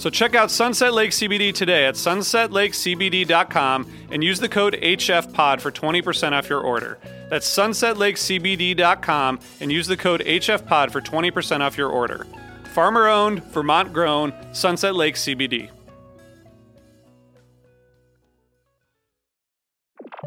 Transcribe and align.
So 0.00 0.08
check 0.08 0.34
out 0.34 0.50
Sunset 0.50 0.94
Lake 0.94 1.10
CBD 1.10 1.52
today 1.52 1.84
at 1.84 1.94
sunsetlakecbd.com 1.94 3.86
and 4.10 4.24
use 4.24 4.40
the 4.40 4.48
code 4.48 4.72
HFPOD 4.80 5.60
for 5.60 5.70
20% 5.70 6.32
off 6.32 6.48
your 6.48 6.62
order. 6.62 6.98
That's 7.28 7.46
sunsetlakecbd.com 7.46 9.40
and 9.60 9.70
use 9.70 9.86
the 9.86 9.98
code 9.98 10.22
HFPOD 10.22 10.90
for 10.90 11.02
20% 11.02 11.60
off 11.60 11.76
your 11.76 11.90
order. 11.90 12.26
Farmer 12.72 13.08
owned, 13.08 13.44
Vermont 13.52 13.92
grown, 13.92 14.32
Sunset 14.54 14.94
Lake 14.94 15.16
CBD. 15.16 15.68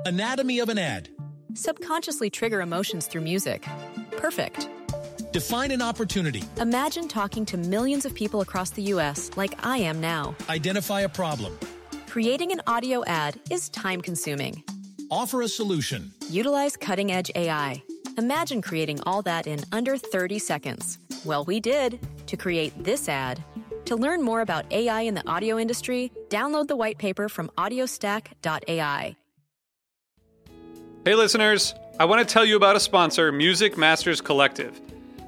Anatomy 0.06 0.60
of 0.60 0.70
an 0.70 0.78
ad. 0.78 1.10
Subconsciously 1.56 2.30
trigger 2.30 2.62
emotions 2.62 3.08
through 3.08 3.22
music. 3.22 3.66
Perfect. 4.18 4.70
Define 5.34 5.72
an 5.72 5.82
opportunity. 5.82 6.44
Imagine 6.58 7.08
talking 7.08 7.44
to 7.48 7.58
millions 7.58 8.06
of 8.06 8.14
people 8.14 8.42
across 8.42 8.70
the 8.70 8.84
U.S. 8.84 9.32
like 9.36 9.66
I 9.66 9.78
am 9.80 10.00
now. 10.00 10.36
Identify 10.48 11.02
a 11.02 11.10
problem. 11.10 11.58
Creating 12.06 12.52
an 12.52 12.62
audio 12.68 13.04
ad 13.06 13.40
is 13.50 13.70
time 13.70 14.00
consuming. 14.00 14.64
Offer 15.10 15.42
a 15.42 15.48
solution. 15.48 16.12
Utilize 16.30 16.78
cutting 16.78 17.12
edge 17.12 17.32
AI. 17.34 17.82
Imagine 18.20 18.62
creating 18.62 19.00
all 19.08 19.24
that 19.24 19.48
in 19.48 19.62
under 19.72 19.98
30 19.98 20.38
seconds. 20.38 21.00
Well, 21.26 21.46
we 21.46 21.60
did 21.60 22.00
to 22.28 22.38
create 22.38 22.72
this 22.84 23.10
ad. 23.10 23.44
To 23.86 23.96
learn 23.96 24.22
more 24.22 24.42
about 24.42 24.72
AI 24.72 25.02
in 25.02 25.16
the 25.16 25.28
audio 25.28 25.58
industry, 25.58 26.12
download 26.30 26.68
the 26.68 26.76
white 26.76 27.00
paper 27.00 27.28
from 27.28 27.50
audiostack.ai. 27.58 29.16
Hey, 31.06 31.16
listeners, 31.16 31.74
I 32.00 32.06
want 32.06 32.26
to 32.26 32.32
tell 32.32 32.46
you 32.46 32.56
about 32.56 32.76
a 32.76 32.80
sponsor, 32.80 33.32
Music 33.32 33.80
Masters 33.80 34.22
Collective. 34.22 34.80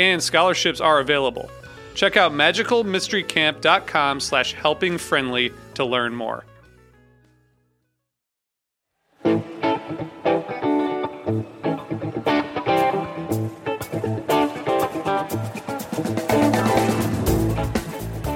And 0.00 0.22
scholarships 0.22 0.80
are 0.80 0.98
available. 0.98 1.50
Check 1.94 2.16
out 2.16 2.32
magicalmysterycamp.com 2.32 4.20
slash 4.20 4.54
helpingfriendly 4.54 5.52
to 5.74 5.84
learn 5.84 6.14
more. 6.14 6.46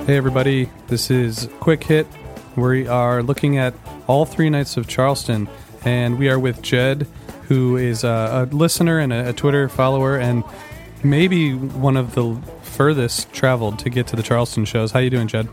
Hey, 0.04 0.18
everybody, 0.18 0.68
this 0.88 1.10
is 1.10 1.48
Quick 1.60 1.82
Hit. 1.84 2.06
We 2.56 2.86
are 2.86 3.22
looking 3.22 3.56
at 3.56 3.72
all 4.06 4.26
three 4.26 4.50
nights 4.50 4.76
of 4.76 4.86
Charleston, 4.86 5.48
and 5.82 6.18
we 6.18 6.28
are 6.28 6.38
with 6.38 6.60
Jed, 6.60 7.06
who 7.48 7.78
is 7.78 8.04
a, 8.04 8.50
a 8.52 8.54
listener 8.54 8.98
and 8.98 9.14
a, 9.14 9.30
a 9.30 9.32
Twitter 9.32 9.70
follower, 9.70 10.18
and 10.18 10.44
maybe 11.04 11.54
one 11.54 11.96
of 11.96 12.14
the 12.14 12.40
furthest 12.62 13.32
traveled 13.32 13.78
to 13.80 13.90
get 13.90 14.06
to 14.08 14.16
the 14.16 14.22
Charleston 14.22 14.64
shows. 14.64 14.90
How 14.90 15.00
you 15.00 15.10
doing, 15.10 15.28
Jed? 15.28 15.48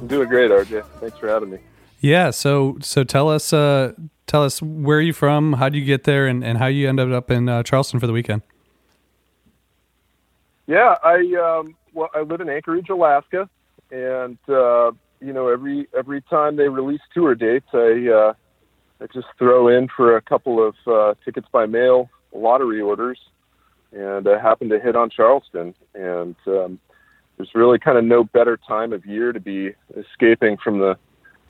I'm 0.00 0.06
doing 0.06 0.28
great, 0.28 0.50
RJ. 0.50 0.84
Thanks 1.00 1.18
for 1.18 1.28
having 1.28 1.50
me. 1.50 1.58
Yeah, 2.00 2.30
so 2.30 2.78
so 2.80 3.04
tell 3.04 3.28
us 3.28 3.52
uh, 3.52 3.92
tell 4.26 4.42
us 4.42 4.62
where 4.62 4.98
are 4.98 5.02
you 5.02 5.12
from, 5.12 5.54
how 5.54 5.68
did 5.68 5.78
you 5.78 5.84
get 5.84 6.04
there, 6.04 6.26
and, 6.26 6.42
and 6.42 6.56
how 6.56 6.66
you 6.66 6.88
ended 6.88 7.12
up 7.12 7.30
in 7.30 7.48
uh, 7.48 7.62
Charleston 7.62 8.00
for 8.00 8.06
the 8.06 8.12
weekend. 8.12 8.42
Yeah, 10.66 10.94
I 11.04 11.58
um, 11.60 11.76
well, 11.92 12.08
I 12.14 12.20
live 12.20 12.40
in 12.40 12.48
Anchorage, 12.48 12.88
Alaska, 12.88 13.50
and 13.90 14.38
uh, 14.48 14.92
you 15.20 15.32
know 15.34 15.48
every 15.48 15.88
every 15.96 16.22
time 16.22 16.56
they 16.56 16.68
release 16.68 17.00
tour 17.12 17.34
dates, 17.34 17.68
I 17.74 18.08
uh, 18.08 18.32
I 19.02 19.06
just 19.12 19.26
throw 19.38 19.68
in 19.68 19.88
for 19.94 20.16
a 20.16 20.22
couple 20.22 20.66
of 20.66 20.74
uh, 20.86 21.14
tickets 21.24 21.48
by 21.52 21.66
mail 21.66 22.08
lottery 22.32 22.80
orders, 22.80 23.18
and 23.92 24.28
I 24.28 24.38
happened 24.40 24.70
to 24.70 24.80
hit 24.80 24.96
on 24.96 25.10
Charleston, 25.10 25.74
and 25.94 26.36
um, 26.46 26.78
there's 27.36 27.54
really 27.54 27.78
kind 27.78 27.98
of 27.98 28.04
no 28.04 28.24
better 28.24 28.56
time 28.56 28.92
of 28.92 29.04
year 29.06 29.32
to 29.32 29.40
be 29.40 29.72
escaping 29.96 30.56
from 30.56 30.78
the 30.78 30.96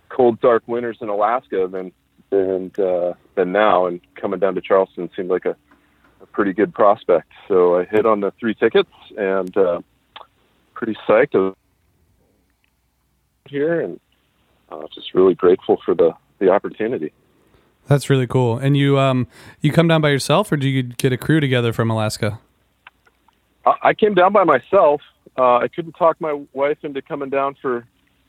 cold, 0.09 0.41
dark 0.41 0.63
winters 0.67 0.99
in 1.01 1.09
Alaska 1.09 1.69
than 1.71 1.93
than 2.31 2.73
uh, 2.79 3.15
than 3.35 3.53
now, 3.53 3.87
and 3.87 4.01
coming 4.15 4.41
down 4.41 4.55
to 4.55 4.61
Charleston 4.61 5.11
seemed 5.17 5.31
like 5.31 5.45
a 5.45 5.57
a 6.21 6.27
pretty 6.27 6.53
good 6.53 6.75
prospect. 6.75 7.33
So 7.49 7.79
I 7.79 7.85
hit 7.85 8.07
on 8.07 8.21
the 8.21 8.33
three 8.39 8.55
tickets 8.55 8.91
and 9.17 9.57
uh, 9.57 9.81
pretty 10.75 10.97
psyched 11.09 11.35
of 11.35 11.57
here 13.47 13.81
and 13.81 14.01
uh, 14.71 14.87
just 14.95 15.15
really 15.15 15.35
grateful 15.35 15.81
for 15.85 15.95
the, 15.95 16.13
the 16.39 16.51
opportunity. 16.51 17.13
That's 17.87 18.09
really 18.09 18.27
cool. 18.27 18.59
And 18.59 18.77
you 18.77 18.99
um 18.99 19.27
you 19.61 19.73
come 19.73 19.89
down 19.89 20.01
by 20.01 20.11
yourself, 20.11 20.53
or 20.53 20.57
do 20.57 20.69
you 20.69 20.83
get 20.83 21.13
a 21.13 21.17
crew 21.17 21.41
together 21.41 21.73
from 21.73 21.91
Alaska? 21.91 22.39
I, 23.67 23.75
I 23.83 23.95
came 23.95 24.15
down 24.15 24.33
by 24.33 24.45
myself. 24.45 25.03
Uh, 25.37 25.57
I 25.57 25.69
couldn't 25.69 25.93
talk 25.93 26.21
my 26.21 26.41
wife 26.53 26.79
into 26.83 27.03
coming 27.03 27.31
down 27.31 27.57
for 27.61 27.87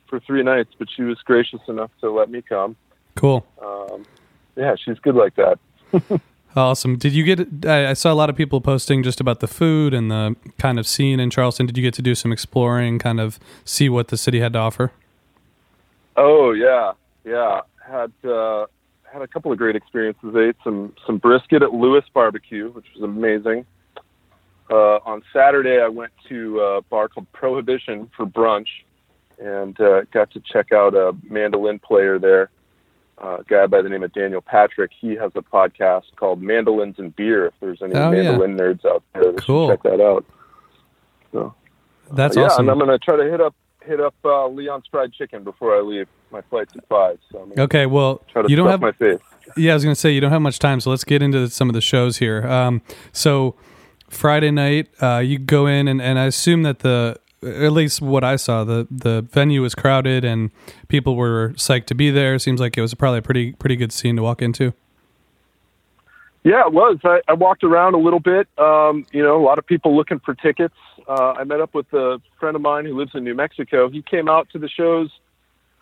for 0.08 0.20
three 0.20 0.44
nights, 0.44 0.72
but 0.78 0.88
she 0.96 1.04
was 1.04 1.18
gracious 1.24 1.62
enough 1.68 1.92
to 2.02 2.12
let 2.12 2.30
me 2.30 2.42
come. 2.42 2.76
Cool. 3.16 3.46
Um, 3.62 4.06
yeah, 4.56 4.76
she's 4.84 5.00
good 5.00 5.16
like 5.16 5.36
that. 5.36 5.60
Awesome. 6.56 6.98
Did 6.98 7.14
you 7.14 7.24
get? 7.24 7.66
I 7.66 7.92
I 7.92 7.94
saw 7.94 8.12
a 8.12 8.16
lot 8.16 8.30
of 8.30 8.36
people 8.36 8.60
posting 8.60 9.04
just 9.04 9.22
about 9.22 9.40
the 9.40 9.48
food 9.48 9.94
and 9.94 10.12
the 10.12 10.36
kind 10.58 10.80
of 10.80 10.88
scene 10.88 11.20
in 11.20 11.30
Charleston. 11.30 11.66
Did 11.66 11.78
you 11.78 11.84
get 11.84 11.94
to 11.94 12.02
do 12.02 12.14
some 12.14 12.32
exploring, 12.32 13.00
kind 13.00 13.22
of 13.22 13.40
see 13.64 13.88
what 13.88 14.10
the 14.10 14.18
city 14.18 14.42
had 14.42 14.54
to 14.54 14.60
offer? 14.60 14.92
Oh 16.18 16.52
yeah, 16.52 16.92
yeah. 17.24 17.62
Had 17.88 18.12
uh, 18.30 18.66
had 19.12 19.22
a 19.22 19.28
couple 19.28 19.52
of 19.52 19.58
great 19.58 19.76
experiences. 19.76 20.34
I 20.36 20.50
ate 20.50 20.56
some 20.64 20.94
some 21.06 21.18
brisket 21.18 21.62
at 21.64 21.74
Lewis 21.74 22.04
Barbecue, 22.14 22.70
which 22.72 22.86
was 22.96 23.04
amazing. 23.04 23.66
Uh, 24.70 25.00
on 25.06 25.22
Saturday, 25.34 25.82
I 25.82 25.90
went 25.90 26.12
to 26.30 26.60
a 26.62 26.82
bar 26.84 27.10
called 27.10 27.30
Prohibition 27.34 28.10
for 28.16 28.26
brunch, 28.26 28.68
and 29.38 29.80
uh, 29.82 30.04
got 30.14 30.32
to 30.32 30.40
check 30.40 30.72
out 30.72 30.94
a 30.96 31.14
mandolin 31.30 31.78
player 31.80 32.18
there, 32.18 32.50
uh, 33.22 33.40
a 33.40 33.44
guy 33.44 33.66
by 33.68 33.82
the 33.82 33.90
name 33.90 34.04
of 34.04 34.14
Daniel 34.14 34.40
Patrick. 34.42 34.92
He 34.98 35.16
has 35.16 35.32
a 35.36 35.42
podcast 35.42 36.04
called 36.16 36.42
Mandolins 36.42 36.96
and 37.00 37.14
Beer. 37.14 37.48
If 37.48 37.54
there's 37.60 37.82
any 37.82 37.94
Oh, 37.96 38.12
yeah. 38.12 38.24
mandolin 38.24 38.58
nerds 38.58 38.86
out 38.86 39.04
there, 39.14 39.34
Cool. 39.34 39.68
check 39.70 39.84
that 39.84 40.00
out. 40.00 40.24
So 41.34 41.54
That's 42.14 42.38
yeah, 42.38 42.44
awesome. 42.44 42.70
and 42.70 42.72
I'm 42.72 42.80
gonna 42.80 42.98
try 42.98 43.18
to 43.18 43.30
hit 43.30 43.42
up 43.42 43.54
hit 43.86 44.00
up 44.00 44.16
uh, 44.24 44.48
Leon's 44.48 44.86
Fried 44.90 45.14
Chicken 45.14 45.44
before 45.44 45.76
I 45.76 45.82
leave. 45.82 46.08
My 46.32 46.42
flight's 46.50 46.74
at 46.76 46.88
five, 46.88 47.20
so 47.32 47.52
Okay, 47.58 47.86
well, 47.86 48.22
try 48.32 48.42
to 48.42 48.50
you 48.50 48.56
don't 48.56 48.70
have 48.70 48.82
my 48.82 48.94
face. 48.94 49.20
Yeah, 49.58 49.72
I 49.72 49.74
was 49.74 49.84
going 49.84 49.96
to 49.96 50.00
say 50.00 50.12
you 50.12 50.22
don't 50.22 50.32
have 50.32 50.42
much 50.42 50.60
time, 50.60 50.80
so 50.80 50.90
let's 50.90 51.04
get 51.04 51.22
into 51.22 51.50
some 51.50 51.70
of 51.70 51.74
the 51.74 51.82
shows 51.82 52.18
here. 52.18 52.48
Um, 52.48 52.82
so 53.12 53.56
Friday 54.10 54.52
night, 54.52 54.88
uh, 55.02 55.18
you 55.18 55.40
go 55.40 55.68
in, 55.68 55.88
and, 55.88 56.02
and 56.02 56.18
I 56.18 56.26
assume 56.26 56.64
that 56.64 56.80
the 56.80 57.18
at 57.44 57.72
least 57.72 58.02
what 58.02 58.24
I 58.24 58.36
saw, 58.36 58.64
the 58.64 58.88
the 58.90 59.24
venue 59.24 59.62
was 59.62 59.74
crowded 59.74 60.24
and 60.24 60.52
people 60.88 61.16
were 61.16 61.54
psyched 61.56 61.86
to 61.88 61.96
be 61.96 62.12
there. 62.12 62.38
Seems 62.38 62.60
like 62.60 62.78
it 62.78 62.82
was 62.82 62.94
probably 62.94 63.20
a 63.20 63.24
pretty 63.24 63.54
pretty 63.54 63.76
good 63.76 63.92
scene 63.92 64.16
to 64.16 64.22
walk 64.22 64.42
into. 64.42 64.74
Yeah, 66.44 66.66
it 66.66 66.74
was. 66.74 66.98
I, 67.04 67.22
I 67.28 67.34
walked 67.34 67.64
around 67.64 67.94
a 67.94 68.00
little 68.00 68.20
bit. 68.20 68.48
Um, 68.58 69.06
you 69.12 69.22
know, 69.22 69.40
a 69.40 69.44
lot 69.44 69.60
of 69.60 69.66
people 69.66 69.96
looking 69.96 70.20
for 70.20 70.34
tickets. 70.34 70.74
Uh, 71.08 71.34
I 71.34 71.44
met 71.44 71.62
up 71.62 71.74
with 71.76 71.92
a 71.94 72.20
friend 72.40 72.56
of 72.56 72.62
mine 72.62 72.86
who 72.86 72.98
lives 72.98 73.12
in 73.14 73.24
New 73.24 73.36
Mexico. 73.36 73.90
He 73.90 74.02
came 74.02 74.28
out 74.28 74.50
to 74.52 74.60
the 74.60 74.70
shows. 74.70 75.12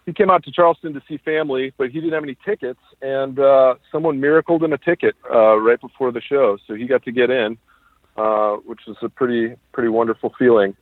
He 0.06 0.14
came 0.14 0.30
out 0.30 0.44
to 0.46 0.52
Charleston 0.52 0.94
to 0.94 1.02
see 1.08 1.18
family, 1.18 1.72
but 1.78 1.92
he 1.92 2.00
didn't 2.00 2.14
have 2.14 2.24
any 2.24 2.36
tickets. 2.44 2.80
And 3.02 3.40
uh, 3.40 3.76
someone 3.92 4.20
miracled 4.20 4.64
him 4.64 4.74
a 4.74 4.78
ticket 4.78 5.16
uh, 5.32 5.58
right 5.58 5.80
before 5.80 6.12
the 6.12 6.22
show, 6.22 6.58
so 6.68 6.74
he 6.74 6.88
got 6.88 7.04
to 7.04 7.12
get 7.12 7.30
in, 7.30 7.58
uh, 8.18 8.56
which 8.66 8.82
was 8.88 8.98
a 9.02 9.10
pretty 9.10 9.56
pretty 9.72 9.90
wonderful 9.90 10.34
feeling. 10.38 10.76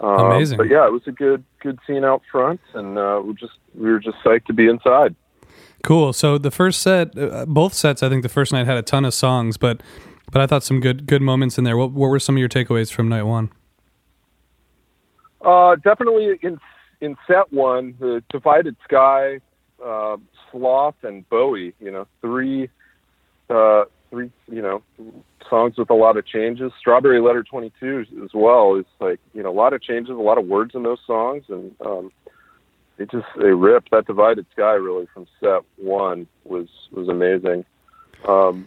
Um, 0.00 0.32
Amazing. 0.32 0.58
But 0.58 0.68
yeah, 0.68 0.86
it 0.86 0.92
was 0.92 1.02
a 1.06 1.12
good 1.12 1.42
good 1.60 1.78
scene 1.86 2.04
out 2.04 2.22
front, 2.30 2.60
and 2.74 2.98
uh, 2.98 3.22
we 3.24 3.34
just 3.34 3.54
we 3.74 3.90
were 3.90 4.00
just 4.00 4.18
psyched 4.24 4.44
to 4.46 4.52
be 4.52 4.68
inside. 4.68 5.16
Cool. 5.86 6.12
So 6.12 6.36
the 6.36 6.50
first 6.50 6.82
set, 6.82 7.16
uh, 7.16 7.46
both 7.46 7.72
sets, 7.72 8.02
I 8.02 8.08
think 8.08 8.24
the 8.24 8.28
first 8.28 8.52
night 8.52 8.66
had 8.66 8.76
a 8.76 8.82
ton 8.82 9.04
of 9.04 9.14
songs, 9.14 9.56
but 9.56 9.80
but 10.32 10.42
I 10.42 10.46
thought 10.48 10.64
some 10.64 10.80
good 10.80 11.06
good 11.06 11.22
moments 11.22 11.58
in 11.58 11.64
there. 11.64 11.76
What, 11.76 11.92
what 11.92 12.08
were 12.08 12.18
some 12.18 12.34
of 12.34 12.40
your 12.40 12.48
takeaways 12.48 12.92
from 12.92 13.08
night 13.08 13.22
one? 13.22 13.50
Uh, 15.40 15.76
definitely 15.76 16.40
in 16.42 16.58
in 17.00 17.16
set 17.28 17.52
one, 17.52 17.94
the 18.00 18.20
Divided 18.30 18.74
Sky, 18.82 19.38
uh, 19.80 20.16
Sloth, 20.50 20.96
and 21.04 21.28
Bowie. 21.28 21.72
You 21.78 21.92
know, 21.92 22.08
three 22.20 22.68
uh, 23.48 23.84
three 24.10 24.32
you 24.50 24.62
know 24.62 24.82
songs 25.48 25.78
with 25.78 25.90
a 25.90 25.94
lot 25.94 26.16
of 26.16 26.26
changes. 26.26 26.72
Strawberry 26.80 27.20
Letter 27.20 27.44
Twenty 27.44 27.70
Two 27.78 28.04
as 28.24 28.30
well 28.34 28.74
is 28.74 28.86
like 28.98 29.20
you 29.34 29.42
know 29.44 29.50
a 29.50 29.54
lot 29.54 29.72
of 29.72 29.80
changes, 29.82 30.10
a 30.10 30.14
lot 30.14 30.36
of 30.36 30.46
words 30.46 30.74
in 30.74 30.82
those 30.82 30.98
songs, 31.06 31.44
and 31.48 31.76
um, 31.80 32.10
they 32.96 33.06
just 33.06 33.26
they 33.38 33.50
ripped 33.52 33.90
that 33.90 34.06
Divided 34.06 34.46
Sky 34.52 34.72
really 34.74 35.06
from 35.12 35.26
set 35.40 35.62
one 35.76 36.26
was 36.44 36.68
was 36.92 37.08
amazing. 37.08 37.64
Um, 38.26 38.66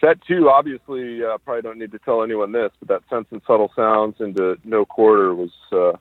set 0.00 0.18
two, 0.26 0.48
obviously, 0.50 1.24
uh, 1.24 1.38
probably 1.38 1.62
don't 1.62 1.78
need 1.78 1.92
to 1.92 1.98
tell 2.00 2.22
anyone 2.22 2.52
this, 2.52 2.72
but 2.80 2.88
that 2.88 3.02
Sense 3.14 3.26
and 3.30 3.40
Subtle 3.46 3.70
Sounds 3.76 4.16
into 4.20 4.58
No 4.64 4.84
Quarter 4.84 5.34
was 5.34 5.50
uh, 5.72 5.92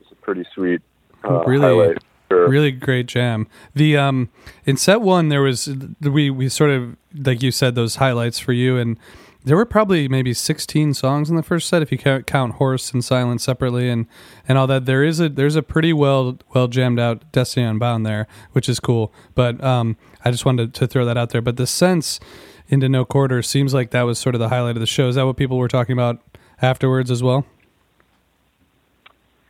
was 0.00 0.10
a 0.10 0.14
pretty 0.16 0.44
sweet 0.54 0.80
uh, 1.24 1.44
Really- 1.44 1.60
highlight. 1.60 1.98
Really 2.30 2.70
great 2.72 3.04
jam. 3.04 3.46
The 3.74 3.98
um 3.98 4.30
in 4.64 4.78
set 4.78 5.02
one 5.02 5.28
there 5.28 5.42
was 5.42 5.68
we 6.00 6.30
we 6.30 6.48
sort 6.48 6.70
of 6.70 6.96
like 7.14 7.42
you 7.42 7.50
said 7.50 7.74
those 7.74 7.96
highlights 7.96 8.38
for 8.38 8.54
you 8.54 8.78
and 8.78 8.96
there 9.44 9.56
were 9.56 9.64
probably 9.64 10.08
maybe 10.08 10.32
16 10.32 10.94
songs 10.94 11.28
in 11.28 11.36
the 11.36 11.42
first 11.42 11.68
set 11.68 11.82
if 11.82 11.90
you 11.90 11.98
count, 11.98 12.54
horse 12.54 12.92
and 12.92 13.04
silence 13.04 13.42
separately 13.42 13.88
and 13.88 14.06
and 14.46 14.56
all 14.56 14.66
that. 14.68 14.86
There 14.86 15.02
is 15.02 15.20
a 15.20 15.28
there's 15.28 15.56
a 15.56 15.62
pretty 15.62 15.92
well 15.92 16.38
well 16.54 16.68
jammed 16.68 17.00
out 17.00 17.30
destiny 17.32 17.66
unbound 17.66 18.06
there 18.06 18.26
which 18.52 18.68
is 18.68 18.78
cool. 18.80 19.12
But 19.34 19.62
um 19.62 19.96
i 20.24 20.30
just 20.30 20.44
wanted 20.44 20.74
to 20.74 20.86
throw 20.86 21.04
that 21.04 21.16
out 21.16 21.30
there. 21.30 21.42
But 21.42 21.56
the 21.56 21.66
sense 21.66 22.20
into 22.68 22.88
no 22.88 23.04
quarter 23.04 23.42
seems 23.42 23.74
like 23.74 23.90
that 23.90 24.02
was 24.02 24.18
sort 24.18 24.34
of 24.34 24.40
the 24.40 24.48
highlight 24.48 24.76
of 24.76 24.80
the 24.80 24.86
show. 24.86 25.08
Is 25.08 25.16
that 25.16 25.26
what 25.26 25.36
people 25.36 25.58
were 25.58 25.68
talking 25.68 25.92
about 25.92 26.20
afterwards 26.60 27.10
as 27.10 27.22
well? 27.22 27.44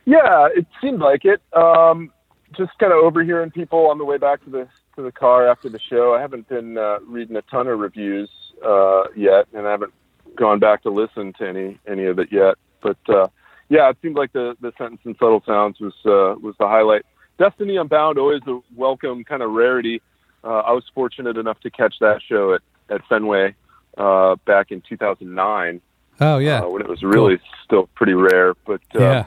Yeah, 0.05 0.49
it 0.53 0.65
seemed 0.81 0.99
like 0.99 1.23
it. 1.23 1.41
Um, 1.53 2.11
just 2.57 2.77
kind 2.79 2.91
of 2.91 2.99
overhearing 2.99 3.51
people 3.51 3.87
on 3.89 3.97
the 3.97 4.05
way 4.05 4.17
back 4.17 4.43
to 4.43 4.49
the 4.49 4.67
to 4.95 5.01
the 5.01 5.11
car 5.11 5.47
after 5.47 5.69
the 5.69 5.79
show. 5.79 6.13
I 6.13 6.21
haven't 6.21 6.49
been 6.49 6.77
uh, 6.77 6.99
reading 7.07 7.35
a 7.35 7.41
ton 7.43 7.67
of 7.67 7.79
reviews 7.79 8.29
uh, 8.63 9.03
yet, 9.15 9.47
and 9.53 9.67
I 9.67 9.71
haven't 9.71 9.93
gone 10.35 10.59
back 10.59 10.83
to 10.83 10.89
listen 10.89 11.33
to 11.39 11.47
any 11.47 11.79
any 11.87 12.05
of 12.05 12.19
it 12.19 12.29
yet. 12.31 12.55
But 12.81 12.97
uh, 13.07 13.27
yeah, 13.69 13.89
it 13.89 13.97
seemed 14.01 14.15
like 14.15 14.33
the 14.33 14.55
the 14.61 14.71
sentence 14.77 15.01
and 15.05 15.15
subtle 15.19 15.43
sounds 15.45 15.79
was 15.79 15.93
uh, 16.05 16.39
was 16.39 16.55
the 16.59 16.67
highlight. 16.67 17.05
Destiny 17.39 17.77
Unbound 17.77 18.17
always 18.17 18.41
a 18.47 18.59
welcome 18.75 19.23
kind 19.23 19.41
of 19.41 19.51
rarity. 19.51 20.01
Uh, 20.43 20.59
I 20.59 20.71
was 20.71 20.83
fortunate 20.93 21.37
enough 21.37 21.59
to 21.61 21.71
catch 21.71 21.95
that 21.99 22.21
show 22.27 22.53
at 22.53 22.61
at 22.89 23.01
Fenway 23.07 23.55
uh, 23.97 24.35
back 24.45 24.71
in 24.71 24.81
2009 24.87 25.81
oh 26.19 26.37
yeah 26.37 26.59
uh, 26.59 26.69
when 26.69 26.81
it 26.81 26.87
was 26.87 27.01
really 27.01 27.39
still 27.63 27.87
pretty 27.95 28.13
rare. 28.13 28.53
But 28.65 28.81
uh, 28.95 28.99
yeah 28.99 29.25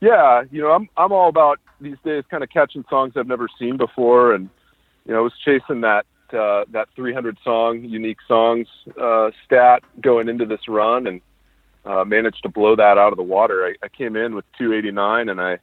yeah, 0.00 0.44
you 0.50 0.62
know, 0.62 0.70
I'm 0.70 0.88
I'm 0.96 1.12
all 1.12 1.28
about 1.28 1.58
these 1.80 1.96
days 2.04 2.24
kind 2.30 2.42
of 2.42 2.50
catching 2.50 2.84
songs 2.88 3.14
I've 3.16 3.26
never 3.26 3.48
seen 3.58 3.76
before, 3.76 4.32
and 4.32 4.48
you 5.04 5.12
know, 5.12 5.18
I 5.18 5.22
was 5.22 5.32
chasing 5.44 5.80
that 5.80 6.06
uh, 6.34 6.64
that 6.70 6.88
300 6.96 7.38
song 7.44 7.82
unique 7.84 8.18
songs 8.26 8.66
uh, 9.00 9.30
stat 9.44 9.82
going 10.00 10.28
into 10.28 10.44
this 10.46 10.68
run, 10.68 11.06
and 11.06 11.20
uh, 11.84 12.04
managed 12.04 12.42
to 12.42 12.48
blow 12.48 12.76
that 12.76 12.98
out 12.98 13.12
of 13.12 13.16
the 13.16 13.22
water. 13.22 13.64
I, 13.64 13.74
I 13.84 13.88
came 13.88 14.16
in 14.16 14.34
with 14.34 14.44
289, 14.58 15.28
and 15.28 15.40
I 15.40 15.58